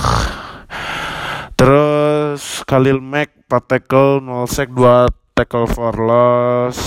terus 1.54 2.66
Khalil 2.66 2.98
Mack 2.98 3.46
4 3.46 3.70
tackle 3.70 4.18
0 4.18 4.50
sack 4.50 4.68
2 4.74 5.38
tackle 5.38 5.68
for 5.70 5.94
loss. 5.94 6.78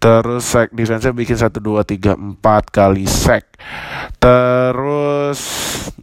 Terus 0.00 0.42
sack 0.48 0.72
defense 0.72 1.04
bikin 1.12 1.36
1 1.36 1.60
2 1.60 1.60
3 1.60 2.40
4 2.40 2.40
kali 2.72 3.04
sack. 3.04 3.58
Terus 4.16 5.40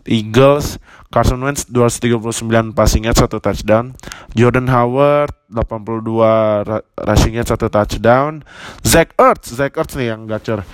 Eagles 0.06 0.78
Carson 1.08 1.40
Wentz 1.40 1.64
239 1.72 2.76
passing 2.76 3.08
yard 3.08 3.16
satu 3.16 3.40
touchdown. 3.40 3.96
Jordan 4.36 4.68
Howard 4.68 5.32
82 5.48 6.04
rushing 7.00 7.40
yard 7.40 7.48
satu 7.48 7.72
touchdown. 7.72 8.44
Zach 8.84 9.16
Ertz, 9.16 9.56
Zach 9.56 9.72
Ertz 9.80 9.96
nih 9.96 10.12
yang 10.12 10.28
gacor. 10.28 10.68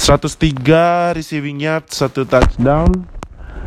103 0.00 1.12
receiving 1.12 1.60
yard 1.60 1.92
satu 1.92 2.24
touchdown. 2.24 3.14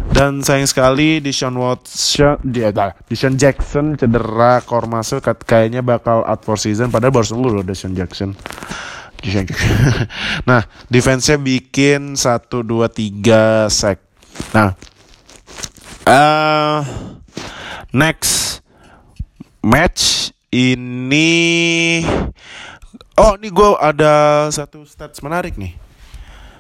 Dan 0.08 0.40
sayang 0.42 0.66
sekali 0.66 1.20
di 1.20 1.36
Sean 1.36 1.60
Watson, 1.60 2.40
dia 2.40 2.72
di 2.72 3.14
Sean 3.14 3.36
Jackson 3.36 4.00
cedera 4.00 4.64
kor 4.64 4.88
masuk 4.88 5.20
kayaknya 5.44 5.84
bakal 5.84 6.24
out 6.24 6.48
for 6.48 6.56
season 6.56 6.88
padahal 6.88 7.12
baru 7.12 7.28
sembuh 7.28 7.52
loh 7.60 7.64
Sean 7.76 7.92
Jackson. 7.92 8.32
nah, 10.50 10.62
defense-nya 10.88 11.42
bikin 11.42 12.16
1 12.16 12.24
2 12.50 12.64
3 12.64 13.68
sack. 13.68 14.00
Nah, 14.54 14.78
uh, 16.08 16.80
next 17.92 18.64
match 19.60 20.32
ini 20.48 22.00
oh 23.20 23.36
ini 23.36 23.52
gue 23.52 23.70
ada 23.84 24.48
satu 24.48 24.88
stats 24.88 25.20
menarik 25.20 25.60
nih. 25.60 25.76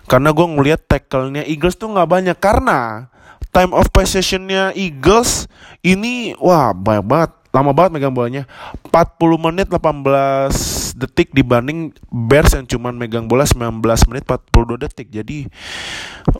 Karena 0.07 0.31
gue 0.31 0.47
ngeliat 0.47 0.87
tackle-nya 0.87 1.43
Eagles 1.43 1.75
tuh 1.75 1.91
nggak 1.91 2.07
banyak. 2.07 2.37
Karena 2.39 3.11
time 3.51 3.75
of 3.75 3.91
possession-nya 3.91 4.71
Eagles 4.75 5.51
ini 5.83 6.35
wah 6.39 6.71
banyak 6.75 7.05
banget. 7.07 7.31
Lama 7.51 7.71
banget 7.75 7.91
megang 7.95 8.15
bolanya. 8.15 8.43
40 8.91 9.45
menit 9.51 9.67
18 9.67 10.95
detik 10.95 11.35
dibanding 11.35 11.91
Bears 12.07 12.55
yang 12.55 12.67
cuman 12.67 12.95
megang 12.95 13.27
bola 13.27 13.43
19 13.43 13.83
menit 14.07 14.23
42 14.23 14.83
detik. 14.87 15.07
Jadi 15.11 15.47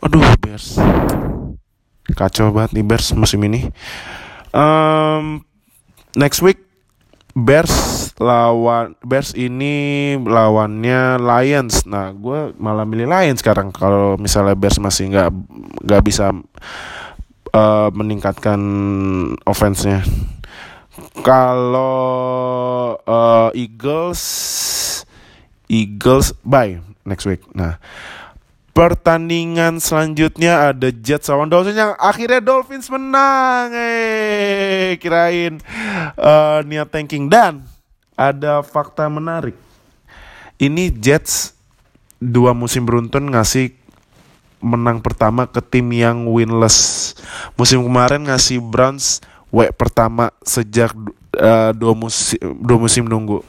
aduh 0.00 0.24
Bears 0.40 0.80
kacau 2.16 2.52
banget 2.54 2.78
nih 2.78 2.84
Bears 2.86 3.12
musim 3.12 3.42
ini. 3.44 3.68
Um, 4.54 5.44
next 6.16 6.40
week 6.40 6.64
Bears 7.38 8.10
lawan 8.18 8.98
Bears 9.04 9.36
ini 9.36 10.16
lawannya 10.18 11.22
Lions. 11.22 11.86
Nah, 11.86 12.10
gue 12.10 12.52
malah 12.58 12.82
milih 12.82 13.06
Lions 13.06 13.44
sekarang 13.44 13.70
kalau 13.70 14.18
misalnya 14.18 14.58
Bears 14.58 14.80
masih 14.82 15.12
nggak 15.12 15.30
nggak 15.86 16.02
bisa 16.02 16.34
uh, 17.54 17.88
meningkatkan 17.94 18.60
offense-nya. 19.46 20.02
Kalau 21.22 22.98
uh, 23.06 23.50
Eagles 23.54 24.22
Eagles 25.70 26.34
bye 26.42 26.80
next 27.06 27.28
week. 27.28 27.44
Nah, 27.54 27.78
Pertandingan 28.78 29.82
selanjutnya 29.82 30.70
ada 30.70 30.94
Jets 30.94 31.26
lawan 31.26 31.50
Dolphins 31.50 31.74
yang 31.74 31.98
akhirnya 31.98 32.38
Dolphins 32.38 32.86
menang. 32.86 33.74
Eh, 33.74 34.94
kirain 35.02 35.58
uh, 36.14 36.62
niat 36.62 36.86
tanking 36.86 37.26
dan 37.26 37.66
ada 38.14 38.62
fakta 38.62 39.10
menarik. 39.10 39.58
Ini 40.62 40.94
Jets 40.94 41.58
dua 42.22 42.54
musim 42.54 42.86
beruntun 42.86 43.34
ngasih 43.34 43.74
menang 44.62 45.02
pertama 45.02 45.50
ke 45.50 45.58
tim 45.58 45.90
yang 45.90 46.30
winless. 46.30 47.18
Musim 47.58 47.82
kemarin 47.82 48.30
ngasih 48.30 48.62
Browns 48.62 49.18
W 49.50 49.74
pertama 49.74 50.30
sejak 50.46 50.94
uh, 51.34 51.74
dua 51.74 51.98
musim 51.98 52.38
dua 52.62 52.78
musim 52.78 53.10
nunggu. 53.10 53.42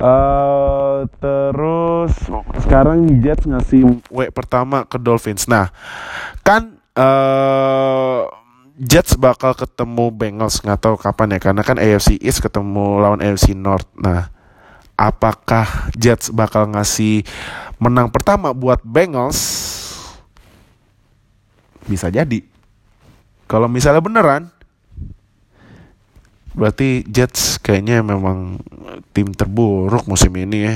Uh, 0.00 1.04
terus 1.20 2.16
sekarang 2.64 3.20
Jets 3.20 3.44
ngasih 3.44 4.00
W 4.08 4.20
pertama 4.32 4.88
ke 4.88 4.96
Dolphins. 4.96 5.44
Nah, 5.44 5.68
kan 6.40 6.80
uh, 6.96 8.24
Jets 8.80 9.12
bakal 9.20 9.52
ketemu 9.52 10.08
Bengals 10.08 10.64
nggak 10.64 10.80
tahu 10.80 10.96
kapan 10.96 11.36
ya 11.36 11.38
karena 11.44 11.60
kan 11.60 11.76
AFC 11.76 12.16
East 12.16 12.40
ketemu 12.40 12.96
lawan 12.96 13.20
AFC 13.20 13.52
North. 13.52 13.84
Nah, 14.00 14.32
apakah 14.96 15.92
Jets 15.92 16.32
bakal 16.32 16.72
ngasih 16.72 17.28
menang 17.76 18.08
pertama 18.08 18.56
buat 18.56 18.80
Bengals? 18.80 19.36
Bisa 21.84 22.08
jadi. 22.08 22.40
Kalau 23.44 23.68
misalnya 23.68 24.00
beneran, 24.00 24.48
Berarti 26.50 27.06
Jets 27.06 27.62
kayaknya 27.62 28.02
memang 28.02 28.58
tim 29.10 29.30
terburuk 29.34 30.06
musim 30.06 30.32
ini 30.36 30.58
ya. 30.66 30.74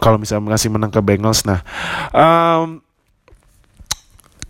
Kalau 0.00 0.16
misalnya 0.16 0.56
ngasih 0.56 0.72
menang 0.72 0.88
ke 0.88 1.00
Bengals, 1.04 1.44
nah 1.44 1.60
um, 2.16 2.80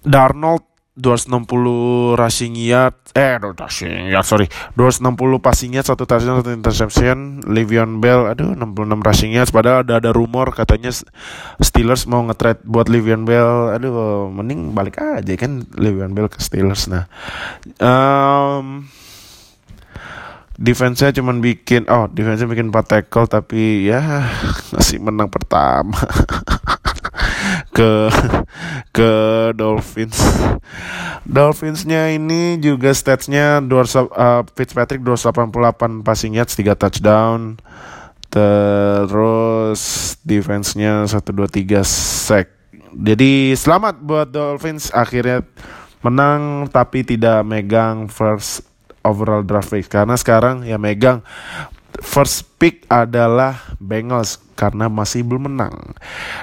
Darnold 0.06 0.70
260 1.00 2.18
rushing 2.20 2.54
yard 2.54 2.94
eh 3.16 3.40
rushing 3.40 4.12
yard 4.12 4.26
sorry 4.26 4.46
260 4.76 5.16
passing 5.40 5.72
yard 5.72 5.88
satu 5.88 6.04
touchdown 6.04 6.44
satu 6.44 6.52
interception 6.52 7.40
Le'Veon 7.48 7.98
Bell 8.04 8.28
aduh 8.28 8.52
66 8.52 9.00
rushing 9.00 9.32
yards 9.32 9.50
padahal 9.50 9.82
ada 9.82 9.98
ada 9.98 10.10
rumor 10.12 10.52
katanya 10.52 10.92
Steelers 11.62 12.04
mau 12.04 12.20
nge-trade 12.28 12.66
buat 12.68 12.92
Le'Veon 12.92 13.24
Bell 13.24 13.74
aduh 13.74 14.28
mending 14.28 14.76
balik 14.76 15.00
aja 15.00 15.32
kan 15.40 15.64
Le'Veon 15.74 16.12
Bell 16.12 16.28
ke 16.28 16.38
Steelers 16.38 16.86
nah 16.92 17.08
um, 17.80 18.84
defense-nya 20.60 21.16
cuman 21.16 21.40
bikin 21.40 21.88
oh 21.88 22.04
defense-nya 22.12 22.44
bikin 22.44 22.68
4 22.68 22.84
tackle 22.84 23.24
tapi 23.24 23.88
ya 23.88 24.28
masih 24.76 25.00
menang 25.00 25.32
pertama 25.32 25.96
ke 27.76 28.12
ke 28.92 29.12
Dolphins. 29.56 30.20
Dolphinsnya 31.24 32.12
ini 32.12 32.60
juga 32.60 32.92
statsnya 32.92 33.62
uh, 33.62 34.42
Fitzpatrick 34.52 35.00
288 35.00 36.04
passing 36.04 36.36
yards 36.36 36.58
3 36.58 36.76
touchdown. 36.76 37.56
Terus 38.30 39.80
defense-nya 40.22 41.08
1 41.08 41.14
2 41.14 41.66
3 41.66 41.82
sack. 41.86 42.46
Jadi 42.90 43.54
selamat 43.54 44.02
buat 44.02 44.28
Dolphins 44.30 44.90
akhirnya 44.90 45.46
menang 46.02 46.66
tapi 46.70 47.06
tidak 47.06 47.46
megang 47.46 48.10
first 48.10 48.69
overall 49.06 49.44
draft 49.44 49.72
pick 49.72 49.88
karena 49.88 50.16
sekarang 50.16 50.64
ya 50.64 50.76
megang 50.76 51.24
first 52.00 52.46
pick 52.56 52.84
adalah 52.88 53.76
Bengals 53.80 54.40
karena 54.56 54.88
masih 54.88 55.24
belum 55.24 55.52
menang. 55.52 55.96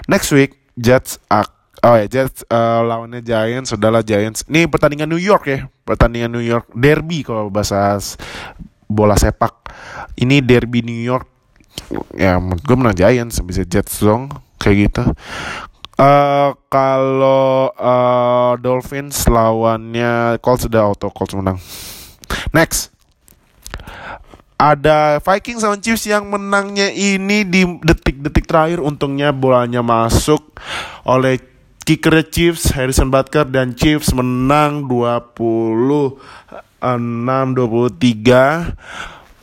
Next 0.09 0.33
week 0.33 0.57
Jets 0.77 1.21
Oh 1.85 1.93
ya 1.93 2.09
Jets 2.09 2.41
uh, 2.49 2.81
lawannya 2.81 3.21
Giants 3.21 3.77
adalah 3.77 4.01
Giants. 4.01 4.41
Ini 4.49 4.65
pertandingan 4.65 5.05
New 5.05 5.21
York 5.21 5.45
ya, 5.45 5.69
pertandingan 5.85 6.33
New 6.33 6.41
York 6.41 6.73
derby 6.73 7.21
kalau 7.21 7.53
bahasa 7.53 8.01
bola 8.89 9.13
sepak. 9.13 9.53
Ini 10.17 10.41
derby 10.41 10.81
New 10.81 10.97
York. 10.97 11.29
Ya 12.17 12.41
menurut 12.41 12.65
gue 12.65 12.77
menang 12.77 12.97
Giants 12.97 13.37
bisa 13.45 13.61
Jets 13.61 14.01
dong 14.01 14.33
kayak 14.57 14.89
gitu. 14.89 15.03
Uh, 15.97 16.57
kalau 16.69 17.73
uh, 17.73 18.53
Dolphins 18.57 19.25
lawannya 19.29 20.41
Colts 20.41 20.65
sudah 20.65 20.81
auto 20.81 21.13
Colts 21.13 21.37
menang. 21.37 21.61
Next. 22.51 22.93
Ada 24.57 25.21
Vikings 25.21 25.61
sama 25.61 25.77
Chiefs 25.77 26.09
yang 26.09 26.33
menangnya 26.33 26.89
ini 26.89 27.45
di 27.45 27.61
detik-detik 27.61 28.49
terakhir 28.49 28.81
untungnya 28.81 29.29
bolanya 29.29 29.85
masuk 29.85 30.41
oleh 31.05 31.37
kicker 31.85 32.25
Chiefs 32.25 32.73
Harrison 32.73 33.13
Butker 33.13 33.45
dan 33.45 33.77
Chiefs 33.77 34.11
menang 34.17 34.89
26 34.89 36.17
23 36.81 36.97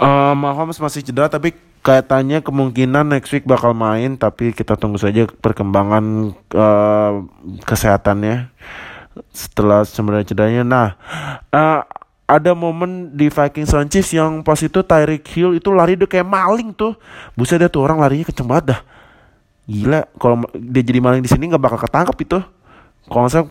uh, 0.02 0.34
Mahomes 0.34 0.82
masih 0.82 1.06
cedera 1.06 1.30
tapi 1.30 1.54
kaitannya 1.84 2.40
kemungkinan 2.40 3.12
next 3.12 3.30
week 3.30 3.44
bakal 3.46 3.76
main 3.76 4.16
tapi 4.16 4.50
kita 4.56 4.74
tunggu 4.74 4.96
saja 4.96 5.28
perkembangan 5.28 6.32
uh, 6.56 7.22
kesehatannya 7.62 8.48
setelah 9.30 9.86
sebenarnya 9.86 10.26
cederanya. 10.32 10.64
Nah, 10.66 10.88
uh, 11.54 11.80
ada 12.24 12.56
momen 12.56 13.12
di 13.12 13.28
Vikings 13.28 13.72
lawan 13.76 13.88
Chiefs 13.92 14.16
yang 14.16 14.40
pas 14.40 14.56
itu 14.56 14.80
Tyreek 14.80 15.24
Hill 15.28 15.60
itu 15.60 15.68
lari 15.68 15.96
dia 15.96 16.08
kayak 16.08 16.24
maling 16.24 16.72
tuh. 16.72 16.96
Buset 17.36 17.60
dia 17.60 17.68
tuh 17.68 17.84
orang 17.84 18.00
larinya 18.00 18.24
kenceng 18.24 18.48
banget 18.48 18.64
dah. 18.76 18.80
Gila, 19.64 20.00
kalau 20.16 20.44
dia 20.56 20.82
jadi 20.84 21.00
maling 21.00 21.24
di 21.24 21.28
sini 21.28 21.48
nggak 21.52 21.62
bakal 21.62 21.78
ketangkep 21.80 22.16
itu. 22.24 22.38
Kalau 23.04 23.28
saya 23.28 23.44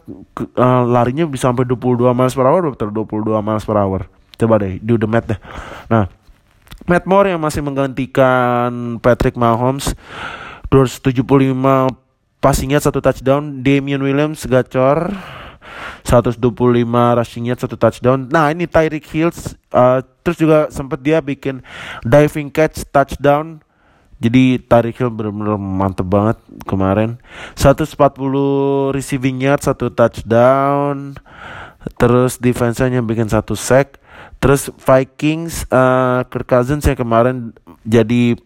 uh, 0.58 0.84
larinya 0.90 1.30
bisa 1.30 1.54
sampai 1.54 1.62
22 1.70 2.10
miles 2.10 2.34
per 2.34 2.46
hour, 2.50 2.74
betul 2.74 2.90
22 2.90 3.38
miles 3.46 3.66
per 3.66 3.78
hour. 3.78 4.02
Coba 4.34 4.58
deh, 4.58 4.82
do 4.82 4.98
the 4.98 5.06
math 5.06 5.30
deh. 5.30 5.38
Nah, 5.94 6.10
Matt 6.90 7.06
Moore 7.06 7.30
yang 7.30 7.42
masih 7.42 7.62
menggantikan 7.62 8.98
Patrick 8.98 9.38
Mahomes 9.38 9.94
275 10.74 11.22
passing 12.42 12.74
yard 12.74 12.84
satu 12.84 13.00
touchdown 13.00 13.62
Damian 13.62 14.02
Williams 14.02 14.44
gacor 14.50 15.14
125 16.06 16.40
rushing 17.18 17.50
yard 17.50 17.60
satu 17.60 17.76
touchdown. 17.80 18.28
Nah 18.30 18.50
ini 18.50 18.70
Tyreek 18.70 19.06
Hills 19.08 19.56
uh, 19.74 20.04
terus 20.22 20.38
juga 20.40 20.68
sempat 20.70 21.02
dia 21.02 21.20
bikin 21.20 21.64
diving 22.04 22.50
catch 22.54 22.88
touchdown. 22.90 23.60
Jadi 24.24 24.56
Tyreek 24.64 24.96
Hill 24.96 25.12
benar-benar 25.12 25.60
mantep 25.60 26.08
banget 26.08 26.40
kemarin. 26.64 27.20
140 27.60 28.96
receiving 28.96 29.44
yard 29.44 29.60
satu 29.60 29.92
touchdown. 29.92 31.20
Terus 32.00 32.40
defense-nya 32.40 33.04
bikin 33.04 33.28
satu 33.28 33.60
sack. 33.60 34.00
Terus 34.40 34.72
Vikings 34.80 35.68
uh, 35.72 36.24
Kirk 36.32 36.48
Cousins 36.48 36.88
yang 36.88 37.00
kemarin 37.00 37.52
jadi 37.84 38.40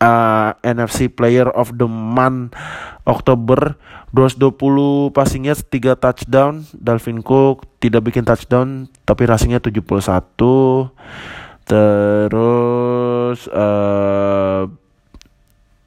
uh, 0.00 0.50
NFC 0.60 1.08
Player 1.12 1.48
of 1.52 1.76
the 1.76 1.88
Month 1.88 2.56
Oktober 3.04 3.76
220 4.14 5.10
passingnya 5.10 5.58
3 5.58 5.98
touchdown. 5.98 6.62
Dalvin 6.70 7.18
Cook 7.26 7.66
tidak 7.82 8.06
bikin 8.06 8.22
touchdown 8.22 8.86
tapi 9.02 9.26
rushingnya 9.26 9.58
71 9.58 9.90
terus 11.64 13.48
uh, 13.48 14.68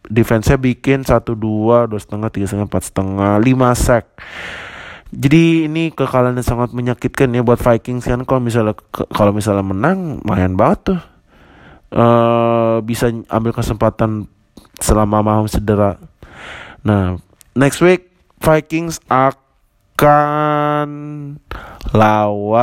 defense-nya 0.09 0.57
bikin 0.57 1.05
1 1.05 1.23
2 1.23 1.37
2 1.37 1.93
setengah 1.95 2.29
3 2.33 2.49
setengah 2.49 2.67
4 2.67 2.89
setengah 2.91 3.31
5 3.39 3.47
sack. 3.79 4.05
Jadi 5.07 5.71
ini 5.71 5.95
kekalahan 5.95 6.35
yang 6.35 6.43
sangat 6.43 6.75
menyakitkan 6.75 7.31
ya 7.31 7.39
buat 7.39 7.63
Vikings 7.63 8.03
kan. 8.03 8.27
Kalau 8.27 8.43
misalnya 8.43 8.75
kalau 8.91 9.31
misalnya 9.31 9.63
menang 9.63 10.19
lumayan 10.19 10.59
banget 10.59 10.93
tuh. 10.93 11.01
Uh, 11.87 12.83
bisa 12.83 13.07
ambil 13.31 13.55
kesempatan 13.55 14.27
selama 14.83 15.23
mau 15.23 15.47
cedera. 15.47 15.95
Nah 16.83 17.15
next 17.55 17.79
week 17.79 18.06
Vikings 18.41 18.99
akan 19.09 20.89
lawan 21.91 22.53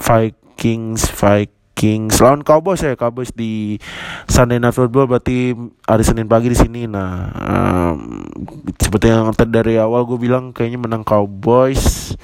Vikings 0.00 1.10
Vikings. 1.12 1.58
Kings 1.78 2.18
lawan 2.18 2.42
Cowboys 2.42 2.82
ya 2.82 2.98
Cowboys 2.98 3.30
di 3.30 3.78
Sunday 4.26 4.58
Night 4.58 4.74
Football. 4.74 5.06
Berarti 5.06 5.54
hari 5.86 6.02
Senin 6.02 6.26
pagi 6.26 6.50
di 6.50 6.58
sini. 6.58 6.90
Nah 6.90 7.30
um, 7.38 8.26
seperti 8.74 9.14
yang 9.14 9.30
dari 9.46 9.78
awal 9.78 10.02
gue 10.02 10.18
bilang 10.18 10.50
kayaknya 10.50 10.82
menang 10.82 11.06
Cowboys 11.06 12.18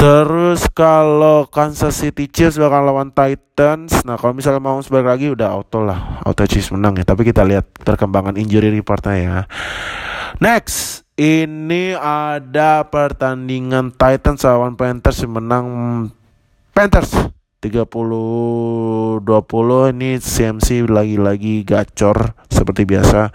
Terus 0.00 0.64
kalau 0.72 1.44
Kansas 1.44 1.92
City 1.92 2.24
Chiefs 2.24 2.56
bakal 2.56 2.88
lawan 2.88 3.12
Titans. 3.12 4.00
Nah 4.08 4.16
kalau 4.16 4.32
misalnya 4.32 4.56
mau 4.56 4.80
balik 4.80 5.08
lagi 5.12 5.28
udah 5.28 5.52
auto 5.52 5.84
lah, 5.84 6.24
auto 6.24 6.40
Chiefs 6.48 6.72
menang 6.72 6.96
ya. 6.96 7.04
Tapi 7.04 7.20
kita 7.20 7.44
lihat 7.44 7.68
perkembangan 7.84 8.40
injury 8.40 8.72
reportnya 8.72 9.16
ya. 9.20 9.38
Next, 10.40 11.04
ini 11.20 11.92
ada 12.00 12.88
pertandingan 12.88 13.92
Titans 13.92 14.40
lawan 14.40 14.72
Panthers 14.72 15.20
yang 15.20 15.36
menang 15.36 15.66
Panthers 16.72 17.12
30 17.60 17.84
20 19.20 19.20
ini 19.92 20.16
CMC 20.16 20.88
lagi-lagi 20.88 21.60
gacor 21.60 22.32
seperti 22.48 22.88
biasa. 22.88 23.28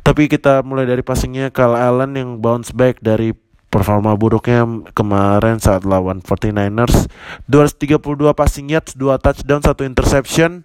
Tapi 0.00 0.24
kita 0.24 0.64
mulai 0.64 0.88
dari 0.88 1.04
passingnya 1.04 1.52
Kyle 1.52 1.76
Allen 1.76 2.16
yang 2.16 2.40
bounce 2.40 2.72
back 2.72 3.04
dari 3.04 3.36
performa 3.76 4.16
buruknya 4.16 4.64
kemarin 4.96 5.60
saat 5.60 5.84
lawan 5.84 6.24
49ers. 6.24 7.12
232 7.44 8.32
passing 8.32 8.72
yards 8.72 8.96
2 8.96 9.20
touchdown 9.20 9.60
1 9.60 9.84
interception. 9.84 10.64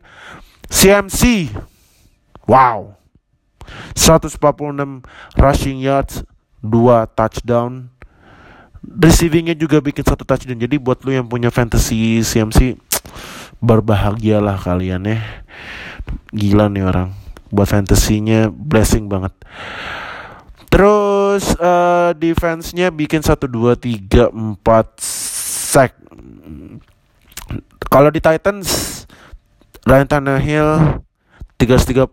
CMC 0.71 1.51
wow. 2.47 2.95
146 3.99 5.03
rushing 5.35 5.83
yards 5.83 6.23
2 6.63 6.71
touchdown. 7.11 7.91
Receivingnya 8.81 9.59
juga 9.59 9.83
bikin 9.83 10.07
satu 10.07 10.23
touchdown. 10.23 10.55
Jadi 10.55 10.79
buat 10.79 11.03
lu 11.03 11.11
yang 11.11 11.27
punya 11.27 11.51
fantasy 11.51 12.23
CMC 12.23 12.79
berbahagialah 13.67 14.55
kalian 14.55 15.03
ya. 15.03 15.19
Gila 16.31 16.71
nih 16.71 16.87
orang. 16.87 17.11
Buat 17.51 17.67
fantasinya 17.75 18.47
blessing 18.47 19.11
banget. 19.11 19.35
Terus 20.71 21.20
uh, 21.59 22.11
defense-nya 22.17 22.91
bikin 22.91 23.23
satu 23.23 23.47
dua 23.47 23.77
tiga 23.77 24.27
empat 24.31 24.99
sack 24.99 25.95
kalau 27.91 28.07
di 28.07 28.23
Titans 28.23 29.03
Ryan 29.83 30.07
Tannehill 30.07 31.01
331 31.61 32.09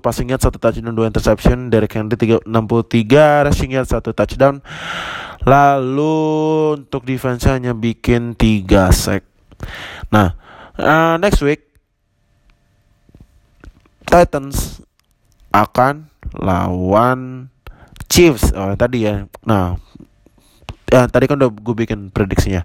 passing 0.00 0.32
yard, 0.32 0.40
1 0.40 0.56
touchdown, 0.56 0.94
2 0.96 1.10
interception. 1.10 1.68
Derek 1.68 1.92
Henry 1.92 2.16
363 2.16 3.44
rushing 3.44 3.76
yard, 3.76 3.84
1 3.84 4.00
touchdown. 4.16 4.64
Lalu 5.44 6.16
untuk 6.80 7.04
defense 7.04 7.44
hanya 7.44 7.76
bikin 7.76 8.32
3 8.32 8.88
sack. 8.88 9.28
Nah, 10.08 10.32
uh, 10.80 11.20
next 11.20 11.44
week 11.44 11.68
Titans 14.08 14.80
akan 15.52 16.08
lawan 16.32 17.52
Chiefs. 18.08 18.52
Oh, 18.54 18.74
tadi 18.74 19.06
ya. 19.08 19.28
Nah, 19.44 19.78
ya, 20.88 21.06
tadi 21.10 21.26
kan 21.26 21.40
udah 21.40 21.50
gue 21.50 21.74
bikin 21.74 22.10
prediksinya. 22.14 22.62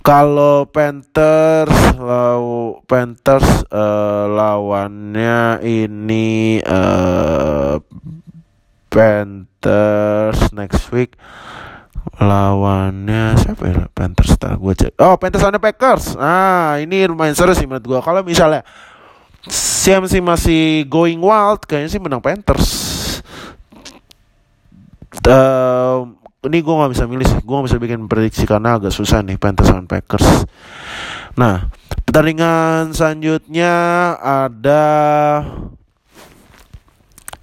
Kalau 0.00 0.66
Panthers 0.70 1.98
law 2.00 2.78
Panthers 2.86 3.68
uh, 3.68 4.24
lawannya 4.30 5.60
ini 5.66 6.62
uh, 6.64 7.76
Panthers 8.88 10.48
next 10.56 10.88
week 10.94 11.18
lawannya 12.18 13.36
siapa 13.36 13.62
ya 13.68 13.84
Panthers 13.92 14.34
tar 14.40 14.56
gue 14.56 14.74
cek 14.74 14.96
oh 14.98 15.20
Panthers 15.20 15.44
lawannya 15.44 15.62
Packers 15.62 16.04
nah 16.16 16.80
ini 16.80 17.04
lumayan 17.04 17.36
seru 17.36 17.52
sih 17.52 17.68
menurut 17.68 17.84
gue 17.84 18.00
kalau 18.00 18.24
misalnya 18.24 18.64
CMC 19.48 20.18
masih 20.24 20.88
going 20.88 21.20
wild 21.20 21.62
kayaknya 21.68 21.90
sih 21.92 22.00
menang 22.02 22.24
Panthers 22.24 22.77
uh, 25.26 26.06
ini 26.46 26.58
gue 26.62 26.74
nggak 26.74 26.92
bisa 26.94 27.04
milih 27.10 27.26
sih 27.26 27.40
gue 27.42 27.54
nggak 27.54 27.66
bisa 27.66 27.78
bikin 27.82 28.00
prediksi 28.06 28.44
karena 28.46 28.78
agak 28.78 28.94
susah 28.94 29.26
nih 29.26 29.40
Panthers 29.40 29.74
lawan 29.74 29.90
Packers 29.90 30.26
nah 31.34 31.66
pertandingan 32.06 32.94
selanjutnya 32.94 33.74
ada 34.20 34.84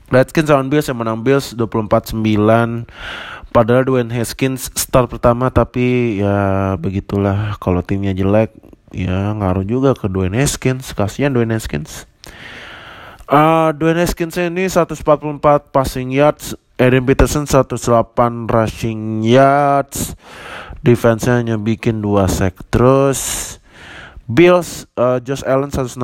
Redskins 0.08 0.48
lawan 0.48 0.72
Bills 0.72 0.88
yang 0.88 1.02
menang 1.02 1.26
Bills 1.26 1.52
24-9 1.58 2.88
Padahal 3.56 3.88
Dwayne 3.88 4.12
Haskins 4.12 4.68
start 4.76 5.08
pertama 5.08 5.48
tapi 5.48 6.20
ya 6.20 6.76
begitulah 6.76 7.56
kalau 7.64 7.80
timnya 7.80 8.12
jelek 8.12 8.52
ya 8.92 9.32
ngaruh 9.32 9.64
juga 9.64 9.96
ke 9.96 10.12
Dwayne 10.12 10.44
Haskins. 10.44 10.92
Kasihan 10.92 11.32
Dwayne 11.32 11.56
Haskins. 11.56 12.04
Uh, 13.32 13.72
Dwayne 13.80 14.04
Haskins 14.04 14.36
ini 14.36 14.68
144 14.68 15.72
passing 15.72 16.12
yards, 16.12 16.60
Adam 16.76 17.08
Peterson 17.08 17.48
108 17.48 18.52
rushing 18.52 19.24
yards. 19.24 20.20
Defense-nya 20.84 21.40
hanya 21.42 21.56
bikin 21.56 22.04
2 22.04 22.28
sack 22.28 22.60
terus. 22.68 23.56
Bills 24.26 24.90
uh, 24.98 25.22
Josh 25.22 25.46
Allen 25.46 25.70
160 25.70 26.02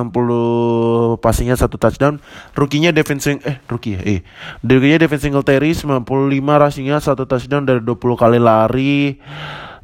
passingnya 1.18 1.58
satu 1.58 1.76
touchdown. 1.76 2.22
Rukinya 2.54 2.94
Devin 2.94 3.18
Sing 3.18 3.42
eh 3.42 3.58
rookie. 3.66 3.98
Eh. 3.98 4.22
Rukinya 4.62 5.02
Devin 5.02 5.20
Singletary 5.20 5.74
95 5.74 6.06
rushingnya 6.38 7.02
satu 7.02 7.26
touchdown 7.26 7.66
dari 7.66 7.82
20 7.82 7.98
kali 8.14 8.38
lari. 8.38 9.18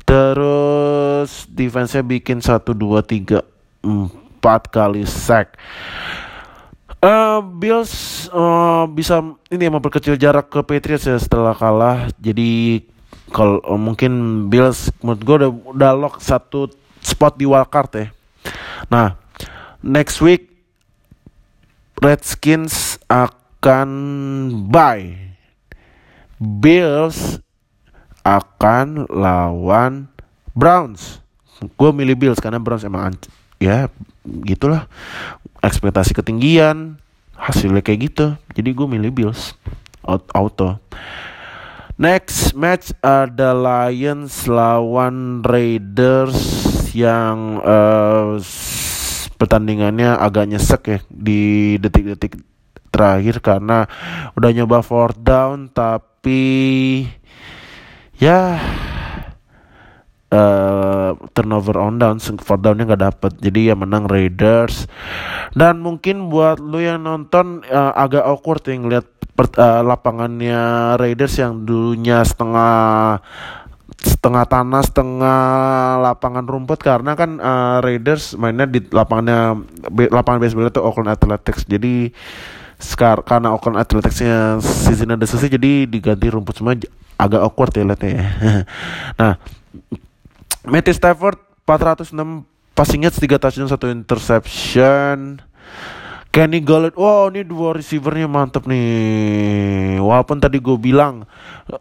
Terus 0.07 1.45
defense-nya 1.51 2.01
bikin 2.07 2.41
1 2.41 2.65
2 2.65 2.73
3 2.73 3.45
4 3.85 4.67
kali 4.71 5.03
sack. 5.05 5.59
Uh, 6.99 7.39
Bills 7.63 8.27
uh, 8.35 8.91
bisa 8.91 9.23
ini 9.55 9.71
memperkecil 9.71 10.19
jarak 10.19 10.51
ke 10.51 10.67
Patriots 10.67 11.07
ya 11.07 11.15
setelah 11.15 11.55
kalah. 11.55 12.11
Jadi 12.19 12.83
kalau 13.31 13.63
uh, 13.63 13.79
mungkin 13.79 14.47
Bills 14.51 14.91
menurut 14.99 15.23
gue 15.23 15.35
udah, 15.47 15.51
udah 15.79 15.91
lock 15.95 16.19
satu 16.19 16.67
spot 16.99 17.39
di 17.39 17.47
wildcard 17.47 17.91
ya. 17.95 18.07
Nah, 18.91 19.15
next 19.79 20.19
week 20.19 20.51
Redskins 22.03 22.99
akan 23.07 23.91
bye. 24.67 25.15
Bills 26.39 27.39
akan 28.27 29.07
lawan 29.07 30.11
Browns. 30.51 31.23
Gue 31.79 31.91
milih 31.95 32.19
Bills 32.19 32.43
karena 32.43 32.59
Browns 32.59 32.83
emang 32.83 33.15
ya 33.59 33.91
gitulah 34.47 34.87
ekspektasi 35.69 36.17
ketinggian 36.17 36.97
hasilnya 37.37 37.85
kayak 37.85 38.11
gitu. 38.11 38.27
Jadi 38.57 38.69
gue 38.73 38.87
milih 38.89 39.13
Bills 39.13 39.53
auto. 40.09 40.81
Next 41.99 42.55
match 42.55 42.95
ada 43.03 43.53
Lions 43.53 44.47
lawan 44.47 45.43
Raiders 45.43 46.39
yang 46.95 47.59
uh, 47.61 48.39
pertandingannya 49.37 50.15
agak 50.17 50.47
nyesek 50.47 50.83
ya 50.87 50.99
di 51.11 51.75
detik-detik 51.77 52.39
terakhir 52.89 53.43
karena 53.43 53.87
udah 54.35 54.51
nyoba 54.51 54.83
fourth 54.83 55.19
down 55.21 55.71
tapi 55.71 57.07
ya 58.19 58.59
uh, 60.33 61.17
turnover 61.33 61.77
on 61.81 61.97
down 61.97 62.17
fourth 62.21 62.63
downnya 62.63 62.89
nggak 62.89 63.03
dapet. 63.03 63.33
Jadi 63.41 63.73
ya 63.73 63.75
menang 63.77 64.09
Raiders. 64.09 64.89
Dan 65.53 65.81
mungkin 65.81 66.29
buat 66.29 66.61
lu 66.61 66.81
yang 66.81 67.05
nonton 67.05 67.65
uh, 67.69 67.93
agak 67.97 68.25
awkward 68.25 68.63
yang 68.69 68.89
lihat 68.89 69.09
uh, 69.59 69.83
lapangannya 69.85 70.95
Raiders 71.01 71.41
yang 71.41 71.65
dulunya 71.65 72.21
setengah 72.25 73.21
setengah 73.99 74.45
tanah 74.47 74.83
setengah 74.85 75.41
lapangan 76.05 76.45
rumput. 76.45 76.79
Karena 76.81 77.17
kan 77.17 77.41
uh, 77.41 77.79
Raiders 77.81 78.37
mainnya 78.37 78.69
di 78.69 78.85
lapangannya 78.85 79.65
lapangan 80.13 80.41
baseball 80.41 80.69
itu 80.69 80.81
Oakland 80.85 81.13
Athletics. 81.13 81.65
Jadi 81.65 82.13
sekarang 82.79 83.27
karena 83.27 83.49
Oakland 83.51 83.83
Athleticsnya 83.83 84.63
season 84.63 85.11
ada 85.11 85.27
selesai 85.27 85.51
jadi 85.51 85.83
diganti 85.91 86.31
rumput 86.31 86.55
semua 86.55 86.79
agak 87.19 87.43
awkward 87.43 87.75
ya 87.75 87.83
lihatnya 87.83 88.11
ya. 88.15 88.27
nah 89.21 89.33
Matthew 90.69 91.01
Stafford 91.01 91.41
406 91.65 92.13
passing 92.77 93.09
yards 93.09 93.17
3 93.17 93.41
touchdown 93.41 93.69
1 93.73 94.05
interception 94.05 95.41
Kenny 96.29 96.61
Galladay, 96.61 96.95
wow 96.95 97.33
ini 97.33 97.41
dua 97.41 97.73
receivernya 97.73 98.29
mantep 98.29 98.69
nih. 98.69 99.97
Walaupun 99.97 100.39
tadi 100.39 100.61
gue 100.61 100.77
bilang 100.77 101.25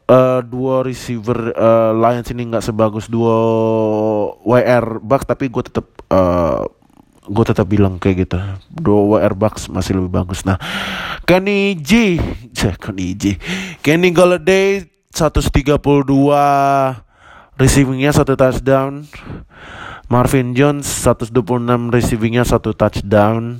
uh, 0.07 0.39
dua 0.39 0.87
receiver 0.87 1.51
uh, 1.51 1.91
Lions 1.91 2.31
ini 2.31 2.47
nggak 2.47 2.63
sebagus 2.63 3.11
dua 3.11 3.35
WR 4.47 5.03
Bucks, 5.03 5.27
tapi 5.27 5.51
gue 5.51 5.61
tetap 5.67 5.85
uh, 6.09 6.15
eh, 6.15 6.61
gue 7.27 7.43
tetap 7.43 7.67
bilang 7.67 7.99
kayak 7.99 8.23
gitu. 8.23 8.39
Dua 8.71 9.19
WR 9.19 9.35
Bucks 9.35 9.67
masih 9.67 9.99
lebih 9.99 10.15
bagus. 10.15 10.47
Nah, 10.47 10.55
Kenny 11.27 11.75
G, 11.75 12.15
Kenny 12.81 13.19
G, 13.19 13.35
Kenny 13.83 14.15
Galladay 14.15 14.87
132 15.11 16.07
receivingnya 17.57 18.13
satu 18.13 18.37
touchdown. 18.37 19.05
Marvin 20.07 20.55
Jones 20.55 20.87
126 20.87 21.35
receivingnya 21.91 22.47
satu 22.47 22.71
touchdown. 22.71 23.59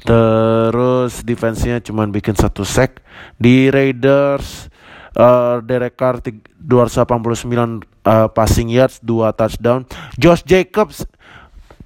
Terus 0.00 1.20
defense-nya 1.20 1.84
cuma 1.84 2.08
bikin 2.08 2.32
satu 2.32 2.64
sack. 2.64 3.04
Di 3.36 3.68
Raiders 3.68 4.72
uh, 5.18 5.60
Derek 5.60 5.98
Carr 5.98 6.24
289 6.24 7.84
uh, 8.08 8.28
passing 8.32 8.72
yards, 8.72 9.02
2 9.04 9.28
touchdown. 9.36 9.84
Josh 10.16 10.46
Jacobs 10.46 11.04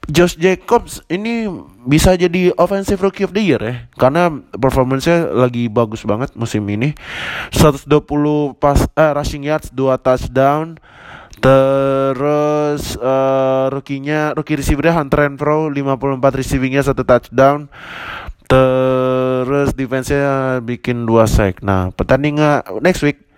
Josh 0.08 0.40
Jacobs 0.40 1.04
ini 1.12 1.44
bisa 1.84 2.16
jadi 2.16 2.48
offensive 2.56 2.96
rookie 3.04 3.28
of 3.28 3.36
the 3.36 3.44
year 3.44 3.60
ya 3.60 3.74
karena 4.00 4.32
performance-nya 4.56 5.28
lagi 5.36 5.68
bagus 5.68 6.00
banget 6.08 6.32
musim 6.32 6.64
ini 6.64 6.96
120 7.52 7.92
pas 8.56 8.88
uh, 8.96 9.12
rushing 9.12 9.44
yards 9.44 9.68
2 9.68 10.00
touchdown 10.00 10.80
Terus 11.38 12.98
uh, 12.98 13.70
rookie-nya 13.70 14.34
rookie 14.34 14.58
receiver 14.58 14.90
Hunter 14.90 15.26
Renfro 15.26 15.70
54 15.70 16.38
receivingnya 16.38 16.82
satu 16.82 17.06
touchdown. 17.06 17.70
Terus 18.48 19.76
defense-nya 19.76 20.58
bikin 20.64 21.04
dua 21.04 21.28
sack. 21.28 21.60
Nah, 21.60 21.92
pertandingan 21.92 22.64
next 22.80 23.04
week 23.04 23.28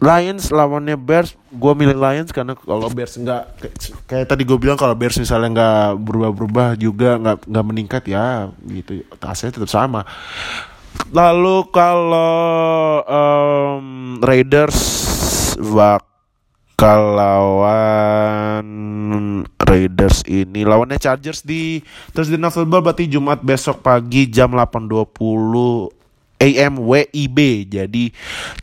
Lions 0.00 0.48
lawannya 0.48 0.96
Bears, 0.96 1.36
gue 1.52 1.72
milih 1.76 1.92
Lions 1.92 2.32
karena 2.32 2.56
kalau 2.56 2.88
Bears 2.88 3.20
nggak 3.20 3.42
kayak, 3.60 3.74
kayak 4.08 4.26
tadi 4.32 4.48
gue 4.48 4.56
bilang 4.56 4.80
kalau 4.80 4.96
Bears 4.96 5.20
misalnya 5.20 5.52
nggak 5.52 5.88
berubah-berubah 6.00 6.80
juga 6.80 7.20
nggak 7.20 7.44
nggak 7.44 7.66
meningkat 7.68 8.02
ya 8.08 8.48
gitu 8.64 9.04
hasilnya 9.20 9.60
tetap 9.60 9.68
sama. 9.68 10.08
Lalu 11.12 11.68
kalau 11.68 13.04
um, 13.04 14.16
Raiders 14.24 14.80
bak 15.60 16.09
lawan 16.88 18.66
Raiders 19.60 20.24
ini. 20.24 20.64
Lawannya 20.64 20.96
Chargers 20.96 21.44
di 21.44 21.84
Thursday 22.16 22.40
Night 22.40 22.56
Football 22.56 22.80
berarti 22.80 23.04
Jumat 23.06 23.44
besok 23.44 23.84
pagi 23.84 24.26
jam 24.32 24.56
8.20 24.56 26.00
AM 26.40 26.80
WIB 26.80 27.68
jadi 27.68 28.04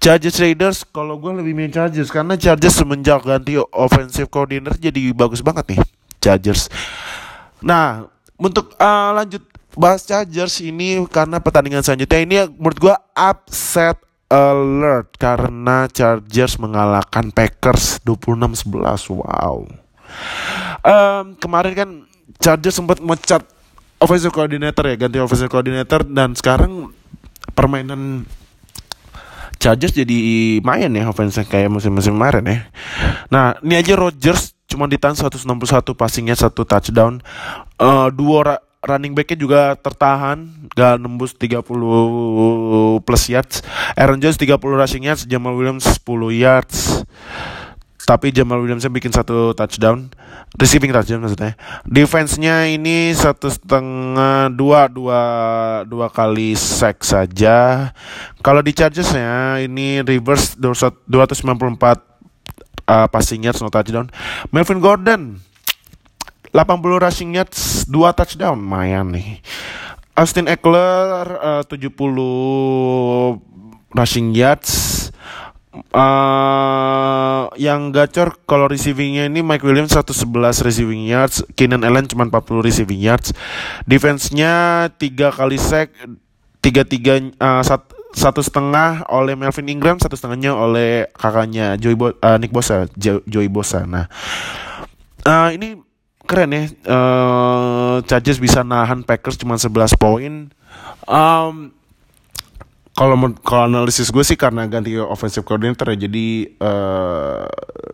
Chargers 0.02 0.42
Raiders 0.42 0.82
kalau 0.82 1.22
gue 1.22 1.30
lebih 1.30 1.54
main 1.54 1.70
Chargers 1.70 2.10
karena 2.10 2.34
Chargers 2.34 2.74
semenjak 2.74 3.22
ganti 3.22 3.62
offensive 3.70 4.26
coordinator 4.34 4.74
jadi 4.82 5.14
bagus 5.14 5.46
banget 5.46 5.78
nih 5.78 5.80
Chargers. 6.18 6.74
Nah 7.62 8.10
untuk 8.42 8.74
uh, 8.82 9.14
lanjut 9.14 9.46
bahas 9.78 10.02
Chargers 10.10 10.58
ini 10.66 11.06
karena 11.06 11.38
pertandingan 11.38 11.86
selanjutnya 11.86 12.20
ini 12.26 12.36
menurut 12.58 12.78
gue 12.82 12.96
upset 13.14 14.02
alert 14.28 15.16
karena 15.16 15.88
Chargers 15.88 16.60
mengalahkan 16.60 17.32
Packers 17.32 18.04
26-11. 18.04 19.24
Wow. 19.24 19.68
Um, 20.84 21.26
kemarin 21.40 21.74
kan 21.76 21.90
Chargers 22.40 22.76
sempat 22.76 23.00
mecat 23.00 23.44
offensive 23.98 24.36
coordinator 24.36 24.84
ya, 24.88 24.96
ganti 25.00 25.18
offensive 25.18 25.52
coordinator 25.52 26.04
dan 26.06 26.36
sekarang 26.36 26.92
permainan 27.56 28.28
Chargers 29.58 29.96
jadi 29.96 30.18
main 30.62 30.92
ya 30.94 31.10
offensive 31.10 31.50
kayak 31.50 31.74
musim-musim 31.74 32.14
kemarin 32.14 32.46
ya. 32.46 32.60
Nah, 33.34 33.58
ini 33.66 33.74
aja 33.80 33.98
Rodgers 33.98 34.54
cuma 34.70 34.86
ditahan 34.86 35.18
161 35.18 35.98
passingnya 35.98 36.38
satu 36.38 36.62
touchdown. 36.62 37.24
Uh, 37.82 38.14
dua 38.14 38.62
running 38.84 39.14
backnya 39.18 39.38
juga 39.38 39.62
tertahan. 39.78 40.48
Gak 40.74 41.02
nembus 41.02 41.34
30 41.34 41.64
plus 43.02 43.24
yards. 43.30 43.66
Aaron 43.98 44.22
Jones 44.22 44.38
30 44.38 44.58
rushing 44.62 45.06
yards 45.08 45.26
Jamal 45.26 45.58
Williams 45.58 45.86
10 45.86 46.34
yards. 46.34 47.04
Tapi 48.08 48.32
Jamal 48.32 48.64
Williams 48.64 48.88
bikin 48.88 49.12
satu 49.12 49.52
touchdown. 49.52 50.08
Receiving 50.56 50.96
touchdown 50.96 51.20
maksudnya. 51.20 51.60
Defense-nya 51.84 52.72
ini 52.72 53.12
satu 53.12 53.52
setengah 53.52 54.48
dua 54.56 54.88
dua 54.88 55.22
dua 55.84 56.08
kali 56.08 56.56
sack 56.56 57.04
saja. 57.04 57.92
Kalau 58.40 58.64
di 58.64 58.72
Chargers 58.72 59.12
ya 59.12 59.60
ini 59.60 60.00
reverse 60.08 60.56
294 60.56 61.44
uh, 62.88 63.08
passing 63.12 63.44
yards 63.44 63.60
no 63.60 63.68
touchdown. 63.68 64.08
Melvin 64.56 64.80
Gordon 64.80 65.44
80 66.58 66.98
rushing 66.98 67.38
yards, 67.38 67.86
2 67.86 68.18
touchdown, 68.18 68.58
lumayan 68.58 69.14
nih. 69.14 69.38
Austin 70.18 70.50
Eckler 70.50 71.30
uh, 71.38 71.64
70 71.70 71.94
rushing 73.94 74.34
yards. 74.34 74.98
Uh, 75.94 77.54
yang 77.54 77.94
gacor 77.94 78.34
kalau 78.50 78.66
receivingnya 78.66 79.30
ini 79.30 79.46
Mike 79.46 79.62
Williams 79.62 79.94
111 79.94 80.66
receiving 80.66 81.06
yards, 81.06 81.46
Keenan 81.54 81.86
Allen 81.86 82.10
cuma 82.10 82.26
40 82.26 82.66
receiving 82.66 82.98
yards. 82.98 83.30
Defense-nya 83.86 84.90
tiga 84.98 85.30
kali 85.30 85.62
sack, 85.62 85.94
tiga 86.66 86.82
tiga 86.82 87.22
uh, 87.38 87.62
sat, 87.62 87.86
satu 88.18 88.42
setengah 88.42 89.06
oleh 89.14 89.38
Melvin 89.38 89.70
Ingram, 89.70 90.02
satu 90.02 90.18
setengahnya 90.18 90.58
oleh 90.58 91.14
kakaknya 91.14 91.78
Joey 91.78 91.94
Bo, 91.94 92.10
uh, 92.10 92.38
Nick 92.42 92.50
Bosa, 92.50 92.90
jo, 92.98 93.22
Joey 93.30 93.46
Bosa. 93.46 93.86
Nah, 93.86 94.10
uh, 95.30 95.54
ini 95.54 95.87
keren 96.28 96.52
ya 96.52 96.64
uh, 96.92 98.04
Chargers 98.04 98.38
bisa 98.38 98.62
nahan 98.62 99.02
Packers 99.08 99.40
cuma 99.40 99.56
11 99.56 99.96
poin. 99.96 100.52
Um, 101.08 101.72
kalau 102.98 103.16
kalau 103.46 103.70
analisis 103.70 104.12
gue 104.12 104.26
sih 104.26 104.36
karena 104.36 104.66
ganti 104.68 104.98
offensive 104.98 105.46
coordinator 105.48 105.94
ya 105.94 106.10
jadi 106.10 106.50
uh, 106.60 107.48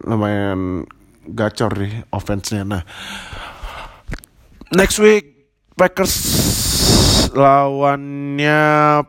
lumayan 0.08 0.90
gacor 1.30 1.78
nih 1.78 2.08
offense-nya. 2.10 2.64
Nah 2.66 2.82
next 4.74 4.98
week 4.98 5.54
Packers 5.78 6.14
lawannya 7.36 8.62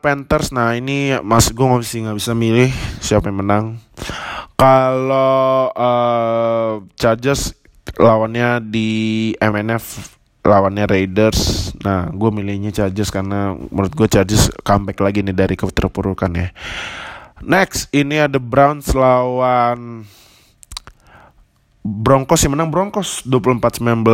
Panthers. 0.02 0.50
Nah 0.50 0.74
ini 0.74 1.14
mas 1.22 1.48
gue 1.48 1.64
nggak 1.64 1.82
bisa 1.82 1.94
nggak 2.02 2.18
bisa 2.18 2.32
milih 2.34 2.70
siapa 3.00 3.30
yang 3.30 3.38
menang. 3.40 3.64
Kalau 4.54 5.70
uh, 5.74 6.82
Chargers 6.94 7.63
lawannya 7.98 8.62
di 8.64 8.88
MNF 9.38 10.14
lawannya 10.44 10.84
Raiders. 10.84 11.72
Nah, 11.80 12.12
gue 12.12 12.30
milihnya 12.30 12.70
Chargers 12.70 13.08
karena 13.08 13.56
menurut 13.56 13.92
gue 13.96 14.08
Chargers 14.08 14.52
comeback 14.60 15.00
lagi 15.00 15.24
nih 15.24 15.32
dari 15.32 15.56
keterpurukan 15.56 16.30
ya. 16.36 16.48
Next, 17.44 17.88
ini 17.90 18.20
ada 18.20 18.36
Browns 18.38 18.92
lawan 18.92 20.04
Broncos 21.84 22.40
yang 22.40 22.56
menang 22.56 22.72
Broncos 22.72 23.20
24-19 23.28 24.08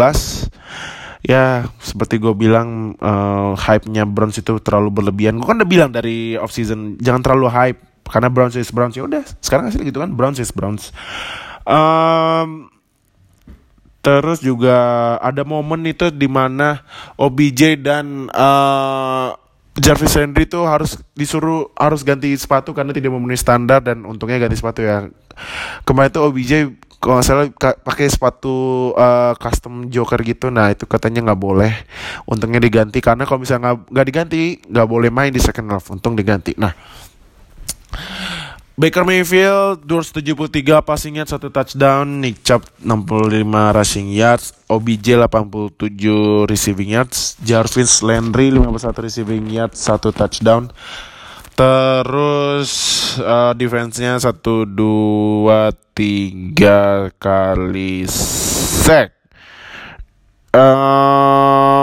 ya 1.21 1.69
seperti 1.79 2.17
gue 2.17 2.33
bilang 2.33 2.99
uh, 2.99 3.53
hype-nya 3.55 4.09
Browns 4.09 4.41
itu 4.41 4.57
terlalu 4.59 4.91
berlebihan 4.91 5.37
gue 5.37 5.47
kan 5.47 5.61
udah 5.61 5.69
bilang 5.69 5.91
dari 5.93 6.35
off 6.41 6.51
season 6.51 6.97
jangan 6.99 7.21
terlalu 7.21 7.47
hype 7.53 7.79
karena 8.09 8.33
Browns 8.33 8.57
is 8.57 8.73
Browns 8.73 8.97
ya 8.97 9.05
udah 9.05 9.23
sekarang 9.39 9.69
hasil 9.69 9.85
gitu 9.85 10.01
kan 10.01 10.17
Browns 10.17 10.41
is 10.41 10.51
Browns 10.51 10.91
um, 11.69 12.73
terus 14.01 14.41
juga 14.41 14.77
ada 15.21 15.45
momen 15.45 15.85
itu 15.85 16.09
di 16.09 16.25
mana 16.25 16.81
OBJ 17.21 17.81
dan 17.85 18.33
uh, 18.33 19.37
Jarvis 19.81 20.19
Landry 20.19 20.45
itu 20.45 20.61
harus 20.67 20.99
disuruh 21.15 21.71
harus 21.79 22.03
ganti 22.03 22.33
sepatu 22.35 22.75
karena 22.75 22.91
tidak 22.91 23.15
memenuhi 23.15 23.39
standar 23.39 23.81
dan 23.81 24.03
untungnya 24.03 24.37
ganti 24.43 24.59
sepatu 24.59 24.83
ya. 24.83 25.09
Kemarin 25.87 26.11
itu 26.11 26.21
OBJ 26.21 26.53
kalau 27.01 27.17
nggak 27.17 27.27
salah 27.27 27.47
pakai 27.81 28.13
sepatu 28.13 28.91
uh, 28.93 29.33
custom 29.41 29.89
joker 29.89 30.21
gitu. 30.21 30.53
Nah 30.53 30.75
itu 30.75 30.85
katanya 30.85 31.33
nggak 31.33 31.41
boleh. 31.41 31.73
Untungnya 32.29 32.61
diganti 32.61 33.01
karena 33.01 33.25
kalau 33.25 33.41
misalnya 33.41 33.79
nggak 33.79 34.07
diganti 34.11 34.61
nggak 34.69 34.89
boleh 34.91 35.09
main 35.09 35.33
di 35.33 35.41
second 35.41 35.71
half. 35.73 35.89
Untung 35.89 36.13
diganti. 36.13 36.53
Nah 36.61 36.75
Baker 38.81 39.05
Mayfield 39.05 39.85
273 39.85 40.65
passing 40.81 41.21
yards 41.21 41.37
satu 41.37 41.53
touchdown, 41.53 42.25
Nick 42.25 42.41
Chubb 42.41 42.65
65 42.81 43.77
rushing 43.77 44.09
yards, 44.09 44.57
OBJ 44.73 45.21
87 45.21 46.49
receiving 46.49 46.97
yards, 46.97 47.37
Jarvis 47.45 48.01
Landry 48.01 48.49
51 48.49 49.05
receiving 49.05 49.53
yards 49.53 49.77
satu 49.77 50.17
touchdown. 50.17 50.73
Terus 51.53 52.73
uh, 53.21 53.53
defense-nya 53.53 54.17
satu 54.17 54.65
dua 54.65 55.77
tiga 55.93 57.13
kali 57.21 58.09
sack. 58.09 59.13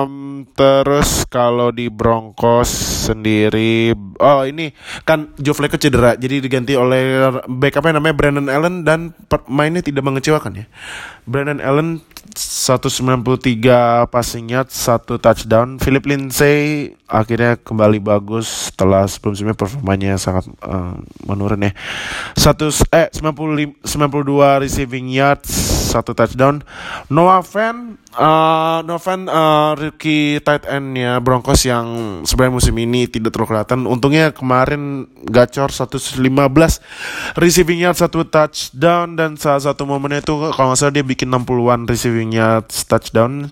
Um, 0.06 0.46
terus 0.54 1.26
kalau 1.26 1.74
di 1.74 1.90
Broncos 1.90 2.70
sendiri, 3.10 3.96
oh 4.22 4.46
ini 4.46 4.76
kan 5.08 5.34
Joe 5.42 5.58
Flacco 5.58 5.80
cedera, 5.80 6.14
jadi 6.14 6.44
diganti 6.44 6.78
oleh 6.78 7.34
back 7.50 7.82
apa 7.82 7.90
namanya 7.90 8.14
Brandon 8.14 8.48
Allen 8.52 8.86
dan 8.86 9.18
mainnya 9.50 9.82
tidak 9.82 10.06
mengecewakan 10.06 10.62
ya. 10.62 10.66
Brandon 11.26 11.60
Allen 11.64 12.04
193 12.38 14.08
passing 14.14 14.54
yard, 14.54 14.70
satu 14.70 15.18
touchdown. 15.18 15.82
Philip 15.82 16.06
Lindsay 16.06 16.92
akhirnya 17.10 17.58
kembali 17.58 17.98
bagus 18.04 18.70
setelah 18.70 19.08
sebelum-sebelumnya 19.10 19.58
performanya 19.58 20.12
sangat 20.22 20.46
uh, 20.62 21.00
menurun 21.26 21.68
ya. 21.68 21.72
Satu 22.38 22.70
eh 22.94 23.10
90 23.10 23.82
92 23.82 24.64
receiving 24.64 25.08
yards, 25.10 25.52
satu 26.00 26.14
touchdown. 26.14 26.62
Noah 27.10 27.42
Fan 27.42 27.98
uh, 28.14 28.80
Noah 28.86 29.02
Fan 29.02 29.26
uh, 29.26 29.74
rookie 29.74 30.38
tight 30.46 30.70
endnya 30.70 31.18
Broncos 31.18 31.66
yang 31.66 32.22
sebenarnya 32.24 32.54
musim 32.54 32.76
ini 32.78 33.10
tidak 33.10 33.34
terlalu 33.34 33.58
kelihatan. 33.58 33.90
Untungnya 33.90 34.30
kemarin 34.32 35.10
gacor 35.26 35.74
115 35.74 36.22
receiving 37.36 37.82
yards, 37.82 38.00
satu 38.06 38.24
touchdown 38.30 39.18
dan 39.18 39.36
salah 39.36 39.74
satu 39.74 39.90
momennya 39.90 40.22
itu 40.22 40.34
kalau 40.54 40.74
nggak 40.74 40.80
salah 40.80 40.94
dia 40.94 41.06
bikin 41.06 41.34
60-an 41.34 41.90
receiving 41.90 42.32
yards 42.32 42.86
touchdown. 42.86 43.50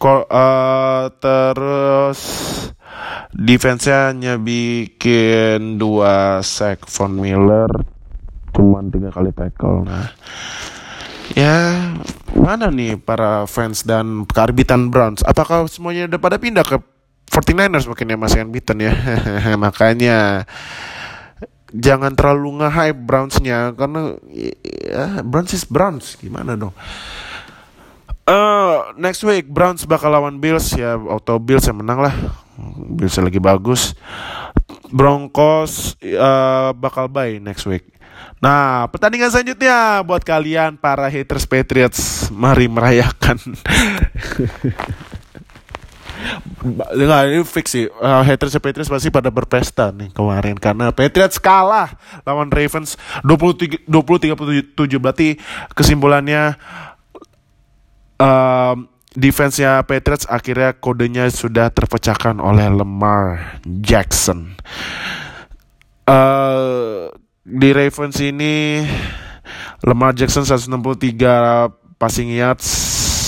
Uh, 0.00 1.12
terus 1.20 2.20
defense-nya 3.36 4.10
hanya 4.10 4.34
bikin 4.40 5.76
dua 5.76 6.40
sack 6.40 6.88
Von 6.88 7.20
Miller 7.20 7.68
cuman 8.50 8.90
tiga 8.90 9.14
kali 9.14 9.30
tackle 9.30 9.86
nah 9.86 10.10
ya 11.34 11.94
mana 12.34 12.70
nih 12.70 12.98
para 12.98 13.44
fans 13.46 13.82
dan 13.86 14.26
kearbitan 14.26 14.90
Browns? 14.90 15.22
Apakah 15.22 15.66
semuanya 15.70 16.10
udah 16.10 16.20
pada 16.20 16.36
pindah 16.38 16.64
ke 16.66 16.78
49ers 17.30 17.86
mungkin 17.86 18.10
ya 18.10 18.16
unbeaten 18.42 18.78
ya. 18.86 18.94
Makanya 19.54 20.44
jangan 21.70 22.12
terlalu 22.18 22.62
nge-hype 22.62 23.00
Browns-nya 23.06 23.70
karena 23.78 24.18
ya, 24.30 25.22
Browns 25.22 25.54
is 25.54 25.62
Browns. 25.62 26.18
Gimana 26.18 26.58
dong? 26.58 26.74
Uh, 28.26 28.94
next 28.94 29.26
week 29.26 29.50
Browns 29.50 29.86
bakal 29.86 30.10
lawan 30.10 30.42
Bills. 30.42 30.74
Ya 30.74 30.98
auto 30.98 31.38
Bills 31.38 31.66
yang 31.66 31.82
menang 31.82 32.02
lah. 32.02 32.14
Bills 32.76 33.14
lagi 33.18 33.38
bagus 33.38 33.94
Broncos 34.90 35.96
uh, 36.02 36.74
bakal 36.74 37.08
bye 37.08 37.38
next 37.38 37.64
week 37.66 37.90
Nah, 38.40 38.88
pertandingan 38.88 39.28
selanjutnya 39.28 40.00
buat 40.00 40.24
kalian 40.24 40.80
para 40.80 41.12
haters 41.12 41.44
Patriots, 41.44 42.32
mari 42.32 42.72
merayakan. 42.72 43.36
Enggak, 46.60 47.20
ini 47.32 47.44
fix 47.44 47.66
sih. 47.72 47.88
Uh, 47.88 48.24
haters 48.24 48.56
Patriots 48.56 48.88
pasti 48.92 49.12
pada 49.12 49.28
berpesta 49.32 49.92
nih 49.92 50.12
kemarin 50.12 50.56
karena 50.56 50.92
Patriots 50.92 51.40
kalah 51.40 51.96
lawan 52.28 52.52
Ravens 52.52 53.00
23 53.24 53.88
20 53.88 54.76
37 54.76 54.76
berarti 55.00 55.40
kesimpulannya 55.72 56.60
um, 58.20 58.88
defense-nya 59.14 59.82
Patriots 59.86 60.26
akhirnya 60.30 60.76
kodenya 60.78 61.26
sudah 61.30 61.70
terpecahkan 61.74 62.38
oleh 62.38 62.70
Lamar 62.70 63.58
Jackson. 63.66 64.54
Uh, 66.06 67.10
di 67.46 67.70
Ravens 67.70 68.18
ini 68.18 68.82
Lamar 69.86 70.14
Jackson 70.14 70.42
163 70.42 71.98
passing 71.98 72.30
yards 72.34 72.66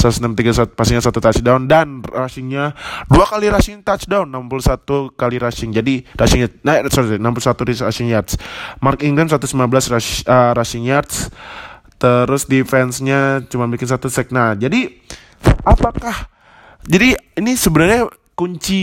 163 0.02 0.74
passingnya 0.74 1.04
satu 1.04 1.22
touchdown 1.22 1.70
dan 1.70 2.02
rushingnya 2.02 2.74
dua 3.06 3.22
kali 3.22 3.46
rushing 3.46 3.86
touchdown 3.86 4.26
61 4.26 5.14
kali 5.14 5.38
rushing 5.38 5.70
jadi 5.70 6.02
rushingnya 6.18 6.50
nah 6.66 6.82
sorry 6.90 7.22
61 7.22 7.86
rushing 7.86 8.10
yards 8.10 8.34
Mark 8.82 8.98
Ingram 9.06 9.30
119 9.30 9.54
rush, 9.94 10.26
uh, 10.26 10.50
rushing 10.58 10.82
yards 10.82 11.30
terus 12.02 12.50
defense-nya 12.50 13.46
cuma 13.46 13.70
bikin 13.70 13.86
satu 13.86 14.10
sack. 14.10 14.34
Nah, 14.34 14.58
jadi 14.58 14.90
apakah 15.62 16.32
jadi 16.82 17.14
ini 17.38 17.54
sebenarnya 17.54 18.10
kunci 18.34 18.82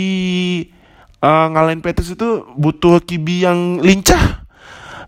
uh, 1.20 1.48
ngalahin 1.52 1.84
Patriots 1.84 2.16
itu 2.16 2.48
butuh 2.56 3.04
kibi 3.04 3.44
yang 3.44 3.84
lincah? 3.84 4.48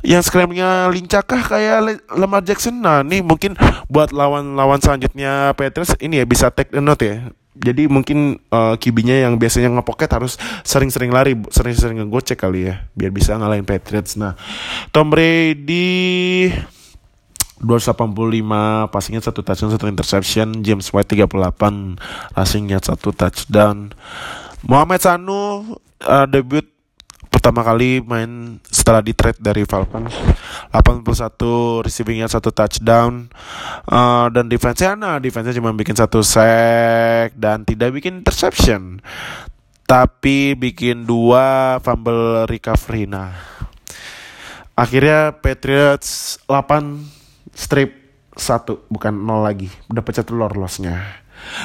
Yang 0.02 0.34
scramblingnya 0.34 0.90
lincah 0.90 1.22
kah 1.22 1.46
kayak 1.46 2.02
Lamar 2.10 2.42
Jackson? 2.42 2.82
Nah 2.82 3.06
ini 3.06 3.22
mungkin 3.22 3.54
buat 3.86 4.10
lawan-lawan 4.10 4.82
selanjutnya 4.82 5.54
Patriots 5.54 5.94
ini 6.02 6.20
ya 6.20 6.26
bisa 6.26 6.50
take 6.50 6.74
a 6.74 6.82
note 6.82 7.06
ya. 7.06 7.30
Jadi 7.52 7.86
mungkin 7.86 8.42
uh, 8.50 8.74
kibinya 8.82 9.14
yang 9.14 9.38
biasanya 9.38 9.70
ngepoket 9.70 10.10
harus 10.10 10.42
sering-sering 10.66 11.14
lari 11.14 11.38
sering-sering 11.54 12.02
ngegocek 12.02 12.40
kali 12.40 12.72
ya 12.72 12.90
biar 12.96 13.12
bisa 13.12 13.36
ngalahin 13.36 13.68
Patriots 13.68 14.16
nah 14.16 14.40
Tom 14.90 15.12
Brady 15.12 16.48
285 17.62 18.90
passingnya 18.90 19.22
satu 19.22 19.46
touchdown 19.46 19.72
satu 19.78 19.86
interception 19.86 20.66
James 20.66 20.90
White 20.90 21.14
38 21.14 22.34
passingnya 22.34 22.82
satu 22.82 23.14
touchdown. 23.14 23.94
Muhammad 24.66 25.02
Sanu 25.02 25.78
uh, 26.02 26.26
debut 26.30 26.66
pertama 27.32 27.64
kali 27.64 28.04
main 28.04 28.60
setelah 28.68 29.00
di 29.00 29.16
trade 29.16 29.40
dari 29.40 29.64
Falcons. 29.64 30.14
81 30.76 31.86
receivingnya 31.86 32.28
satu 32.28 32.52
touchdown. 32.52 33.32
Uh, 33.88 34.28
dan 34.30 34.52
defense-nya 34.52 34.94
nah 35.00 35.18
defense-nya 35.18 35.58
cuma 35.58 35.74
bikin 35.74 35.96
satu 35.96 36.22
sack 36.22 37.34
dan 37.40 37.64
tidak 37.64 37.96
bikin 37.98 38.22
interception. 38.22 39.00
Tapi 39.88 40.54
bikin 40.54 41.08
dua 41.08 41.78
fumble 41.82 42.46
recovery 42.46 43.10
nah. 43.10 43.34
Akhirnya 44.76 45.36
Patriots 45.36 46.40
8 46.48 47.21
strip 47.54 47.98
satu 48.38 48.88
bukan 48.88 49.12
nol 49.12 49.44
lagi 49.44 49.68
udah 49.92 50.04
pecah 50.06 50.24
telur 50.24 50.56
lossnya 50.56 51.22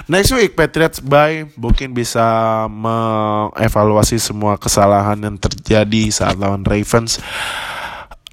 Next 0.09 0.33
week 0.33 0.57
Patriots 0.57 1.05
bye 1.05 1.45
mungkin 1.57 1.93
bisa 1.93 2.25
mengevaluasi 2.71 4.17
semua 4.17 4.57
kesalahan 4.57 5.21
yang 5.21 5.37
terjadi 5.37 6.09
saat 6.09 6.41
lawan 6.41 6.65
Ravens. 6.65 7.21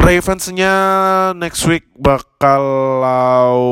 Ravensnya 0.04 0.76
next 1.32 1.64
week 1.64 1.88
bakal 1.96 2.60
lawan 3.00 3.64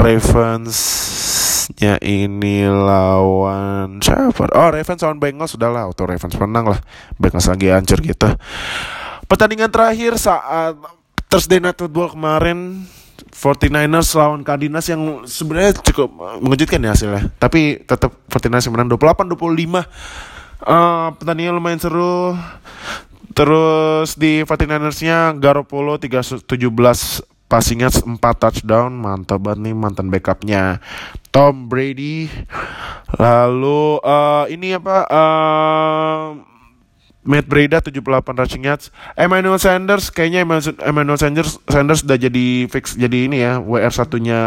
Ravensnya 0.00 2.00
ini 2.00 2.64
lawan 2.64 4.00
siapa? 4.00 4.48
Oh 4.56 4.72
Ravens 4.72 5.04
lawan 5.04 5.20
Bengals 5.20 5.52
sudah 5.52 5.68
lah 5.68 5.84
auto 5.84 6.08
Ravens 6.08 6.32
menang 6.40 6.72
lah 6.72 6.80
Bengals 7.20 7.44
lagi 7.44 7.68
hancur 7.68 8.00
gitu. 8.00 8.32
Pertandingan 9.28 9.68
terakhir 9.68 10.16
saat 10.16 10.80
Thursday 11.28 11.60
Night 11.60 11.76
Football 11.76 12.16
kemarin 12.16 12.88
49ers 13.28 14.16
lawan 14.16 14.40
Cardinals 14.40 14.88
yang 14.88 15.28
sebenarnya 15.28 15.76
cukup 15.84 16.40
mengejutkan 16.40 16.80
ya 16.80 16.96
hasilnya. 16.96 17.28
Tapi 17.36 17.84
tetap 17.84 18.16
49ers 18.32 18.64
yang 18.64 18.74
menang 18.74 18.90
28-25. 18.96 19.84
Uh, 20.64 21.12
pertandingan 21.20 21.54
lumayan 21.60 21.78
seru. 21.78 22.34
Terus 23.36 24.16
di 24.18 24.42
49ers-nya 24.42 25.36
Garoppolo 25.36 26.00
317 26.00 26.48
passing 27.46 27.84
yards 27.84 28.00
4 28.02 28.16
touchdown. 28.18 28.90
Mantap 28.96 29.44
banget 29.44 29.70
nih 29.70 29.74
mantan 29.76 30.08
backupnya 30.08 30.82
Tom 31.28 31.68
Brady. 31.68 32.32
Lalu 33.20 34.02
uh, 34.02 34.44
ini 34.48 34.74
apa 34.74 34.96
uh, 35.06 36.26
Matt 37.28 37.44
Breda 37.44 37.84
78 37.84 38.00
rushing 38.32 38.64
yards. 38.64 38.88
Emmanuel 39.12 39.60
Sanders 39.60 40.08
kayaknya 40.08 40.48
Emmanuel 40.80 41.20
Sanders 41.20 41.60
Sanders 41.68 42.00
sudah 42.00 42.16
jadi 42.16 42.64
fix 42.72 42.96
jadi 42.96 43.28
ini 43.28 43.44
ya 43.44 43.60
WR 43.60 43.92
satunya 43.92 44.40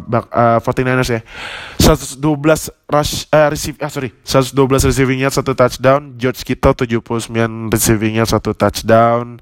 uh, 0.00 0.58
49ers 0.64 1.10
ya. 1.12 1.20
112 1.76 2.24
rush 2.88 3.28
uh, 3.28 3.52
receive 3.52 3.76
ah 3.84 3.92
sorry 3.92 4.16
112 4.24 4.56
receiving 4.88 5.20
yards 5.20 5.36
satu 5.36 5.52
touchdown. 5.52 6.16
George 6.16 6.40
Kittle 6.40 6.72
79 6.72 7.68
receiving 7.68 8.16
yards 8.16 8.32
satu 8.32 8.56
touchdown. 8.56 9.36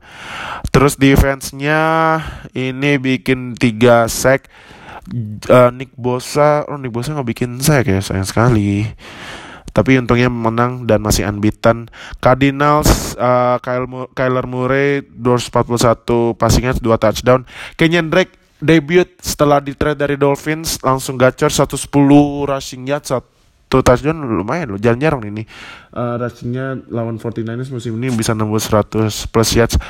Terus 0.75 0.99
defense-nya 0.99 1.83
ini 2.59 2.99
bikin 2.99 3.55
3 3.55 4.11
sack. 4.11 4.51
Uh, 5.51 5.71
Nick 5.75 5.91
Bosa, 5.99 6.67
oh 6.71 6.79
Nick 6.79 6.95
Bosa 6.95 7.15
nggak 7.17 7.31
bikin 7.35 7.59
sack 7.59 7.89
ya 7.89 7.99
sayang 7.99 8.29
sekali 8.29 8.87
tapi 9.81 9.97
untungnya 9.97 10.29
menang 10.29 10.85
dan 10.85 11.01
masih 11.01 11.25
unbeaten. 11.25 11.89
Cardinals 12.21 13.17
uh, 13.17 13.57
Kyler 14.13 14.45
Murray 14.45 15.01
241 15.09 16.37
passing 16.37 16.69
yards 16.69 16.85
2 16.85 17.01
touchdown. 17.01 17.49
Kenyan 17.81 18.13
Drake 18.13 18.37
debut 18.61 19.09
setelah 19.25 19.59
di 19.59 19.73
trade 19.73 20.05
dari 20.05 20.21
Dolphins 20.21 20.77
langsung 20.85 21.17
gacor 21.17 21.49
110 21.49 21.81
rushing 22.45 22.85
yards 22.85 23.09
satu 23.09 23.81
touchdown 23.81 24.21
lumayan 24.21 24.77
loh 24.77 24.81
jarang-jarang 24.81 25.25
ini 25.25 25.49
uh, 25.97 26.21
rushingnya 26.21 26.85
lawan 26.93 27.17
49ers 27.17 27.73
musim 27.73 27.97
ini 27.97 28.13
bisa 28.13 28.37
nembus 28.37 28.69
100 28.69 29.33
plus 29.33 29.51
yards 29.57 29.81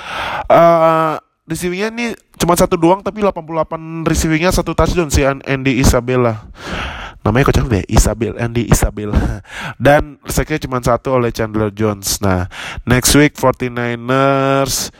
uh, 0.46 1.18
receivingnya 1.50 1.90
ini 1.90 2.06
cuma 2.38 2.54
satu 2.54 2.78
doang 2.78 3.02
tapi 3.02 3.26
88 3.26 4.06
receivingnya 4.06 4.54
satu 4.54 4.70
touchdown 4.70 5.10
si 5.10 5.26
Andy 5.26 5.82
Isabella 5.82 6.46
namanya 7.20 7.52
kocak 7.52 7.68
deh 7.68 7.84
Isabel 7.88 8.36
Andy 8.40 8.68
Isabel. 8.68 9.12
Dan 9.84 10.20
seknya 10.28 10.58
cuma 10.60 10.80
satu 10.80 11.20
oleh 11.20 11.30
Chandler 11.32 11.72
Jones. 11.72 12.20
Nah 12.24 12.48
next 12.88 13.12
week 13.16 13.36
49ers 13.36 14.92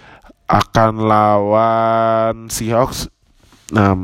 akan 0.50 0.92
lawan 1.06 2.34
Seahawks. 2.52 3.08
Nah 3.72 3.96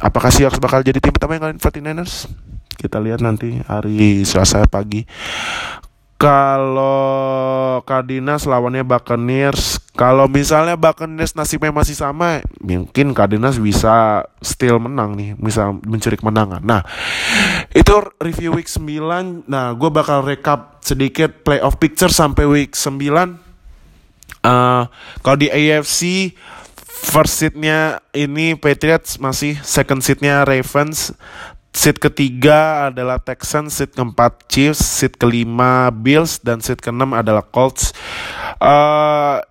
apakah 0.00 0.28
Seahawks 0.28 0.60
bakal 0.60 0.84
jadi 0.84 1.00
tim 1.00 1.14
pertama 1.14 1.38
yang 1.38 1.48
ngalahin 1.48 1.62
49ers 1.62 2.28
kita 2.76 3.00
lihat 3.00 3.24
nanti 3.24 3.64
hari 3.64 4.22
Selasa 4.28 4.68
pagi. 4.68 5.08
Kalau 6.16 7.84
Cardinals 7.84 8.48
lawannya 8.48 8.84
Buccaneers 8.84 9.75
kalau 9.96 10.28
misalnya 10.28 10.76
Buccaneers 10.76 11.34
nasibnya 11.34 11.72
masih 11.72 11.96
sama 11.96 12.44
mungkin 12.60 13.16
Cardinals 13.16 13.58
bisa 13.58 14.28
still 14.44 14.78
menang 14.78 15.16
nih 15.16 15.32
bisa 15.34 15.72
mencuri 15.72 16.20
kemenangan 16.20 16.62
nah 16.62 16.84
itu 17.72 17.92
review 18.20 18.54
week 18.54 18.68
9 18.68 19.48
nah 19.48 19.72
gue 19.72 19.90
bakal 19.90 20.22
recap 20.22 20.84
sedikit 20.84 21.42
playoff 21.42 21.80
picture 21.80 22.12
sampai 22.12 22.44
week 22.44 22.76
9 22.76 22.86
uh, 24.44 24.84
kalau 25.24 25.36
di 25.40 25.48
AFC 25.48 26.30
first 27.06 27.38
seatnya 27.38 28.00
ini 28.16 28.56
Patriots 28.56 29.20
masih 29.20 29.60
second 29.60 30.00
seatnya 30.00 30.42
Ravens. 30.42 31.12
Seat 31.76 32.00
ketiga 32.00 32.88
adalah 32.88 33.20
Texans, 33.20 33.76
seat 33.76 33.92
keempat 33.92 34.48
Chiefs, 34.48 34.80
seat 34.80 35.20
kelima 35.20 35.92
Bills, 35.92 36.40
dan 36.40 36.64
seat 36.64 36.80
keenam 36.80 37.12
adalah 37.12 37.44
Colts. 37.44 37.92
Uh, 38.56 39.44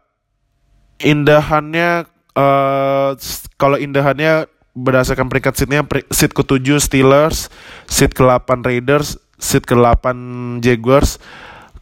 indahannya, 1.00 2.08
uh, 2.36 3.12
kalau 3.56 3.78
indahannya 3.80 4.48
berdasarkan 4.76 5.32
peringkat 5.32 5.56
seatnya, 5.56 5.82
seat 6.12 6.36
ke-7 6.36 6.84
Steelers, 6.84 7.48
seat 7.88 8.12
ke-8 8.12 8.60
Raiders, 8.64 9.16
seat 9.40 9.64
ke-8 9.64 10.12
Jaguars, 10.60 11.18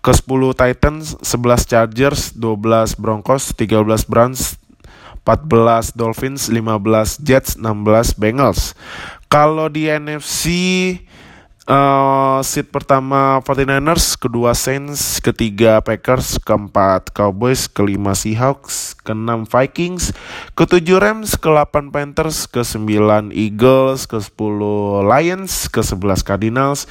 ke-10 0.05 0.41
Titans, 0.53 1.18
11 1.26 1.70
Chargers, 1.70 2.22
12 2.38 3.01
Broncos, 3.01 3.55
13 3.57 4.05
Browns, 4.05 4.61
14 5.26 5.95
Dolphins, 5.95 6.51
15 6.51 7.24
Jets, 7.24 7.55
16 7.55 8.20
Bengals. 8.20 8.76
Kalau 9.32 9.72
di 9.72 9.88
NFC 9.88 10.43
uh, 11.68 12.39
seat 12.43 12.70
pertama 12.72 13.39
49ers, 13.43 14.20
kedua 14.20 14.51
Saints, 14.55 15.20
ketiga 15.24 15.80
Packers, 15.80 16.39
keempat 16.41 17.11
Cowboys, 17.16 17.68
kelima 17.72 18.16
Seahawks, 18.16 18.95
keenam 19.03 19.47
Vikings, 19.47 20.11
ketujuh 20.57 20.99
Rams, 20.99 21.36
ke-8 21.39 21.91
Panthers, 21.91 22.47
ke-9 22.51 23.32
Eagles, 23.32 24.07
ke-10 24.07 24.59
Lions, 25.07 25.72
ke-11 25.72 26.20
Cardinals, 26.24 26.88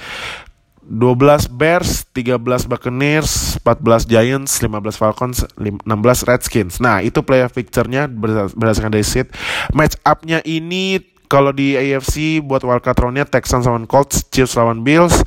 12 0.82 1.46
Bears, 1.54 2.02
13 2.10 2.66
Buccaneers, 2.66 3.56
14 3.62 4.02
Giants, 4.10 4.58
15 4.58 4.98
Falcons, 4.98 5.46
16 5.56 5.86
Redskins. 6.26 6.82
Nah, 6.82 6.98
itu 7.00 7.22
playoff 7.22 7.54
picture-nya 7.54 8.10
berdasarkan 8.10 8.90
dari 8.90 9.06
seat. 9.06 9.30
Match 9.70 9.94
up-nya 10.02 10.42
ini 10.42 11.11
kalau 11.32 11.48
di 11.48 11.72
AFC 11.72 12.44
buat 12.44 12.60
wildcard 12.60 13.08
round-nya 13.08 13.24
Texans 13.24 13.64
lawan 13.64 13.88
Colts, 13.88 14.28
Chiefs 14.28 14.52
lawan 14.52 14.84
Bills. 14.84 15.24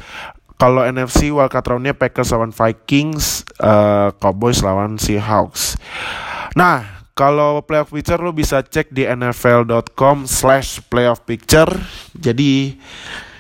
Kalau 0.62 0.86
NFC 0.86 1.34
wildcard 1.34 1.66
round-nya 1.66 1.98
Packers 1.98 2.30
lawan 2.30 2.54
Vikings, 2.54 3.42
uh, 3.58 4.14
Cowboys 4.22 4.62
lawan 4.62 5.02
Seahawks. 5.02 5.82
Nah, 6.54 7.10
kalau 7.18 7.66
playoff 7.66 7.90
picture 7.90 8.22
lo 8.22 8.30
bisa 8.32 8.62
cek 8.62 8.94
di 8.94 9.10
nfl.com 9.10 10.30
slash 10.30 10.86
playoff 10.94 11.26
picture. 11.26 11.74
Jadi 12.14 12.78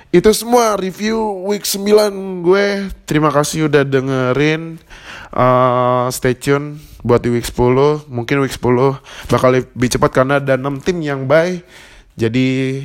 itu 0.09 0.29
semua 0.33 0.73
review 0.73 1.45
week 1.45 1.69
9 1.69 2.41
gue. 2.41 2.89
Terima 3.05 3.29
kasih 3.29 3.69
udah 3.69 3.85
dengerin. 3.85 4.81
Uh, 5.29 6.09
stay 6.09 6.33
tune 6.33 6.81
buat 7.05 7.21
di 7.21 7.29
week 7.29 7.45
10. 7.45 8.09
Mungkin 8.09 8.41
week 8.41 8.57
10 8.57 9.29
bakal 9.29 9.53
lebih 9.53 9.87
cepat 9.93 10.09
karena 10.11 10.41
ada 10.41 10.57
6 10.57 10.81
tim 10.81 10.97
yang 11.05 11.29
bye. 11.29 11.61
Jadi 12.15 12.79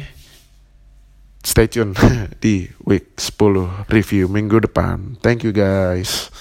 stay 1.47 1.71
tune 1.71 1.95
di 2.43 2.67
week 2.83 3.15
10 3.15 3.87
review 3.87 4.27
minggu 4.27 4.59
depan. 4.67 5.17
Thank 5.23 5.47
you 5.47 5.55
guys. 5.55 6.35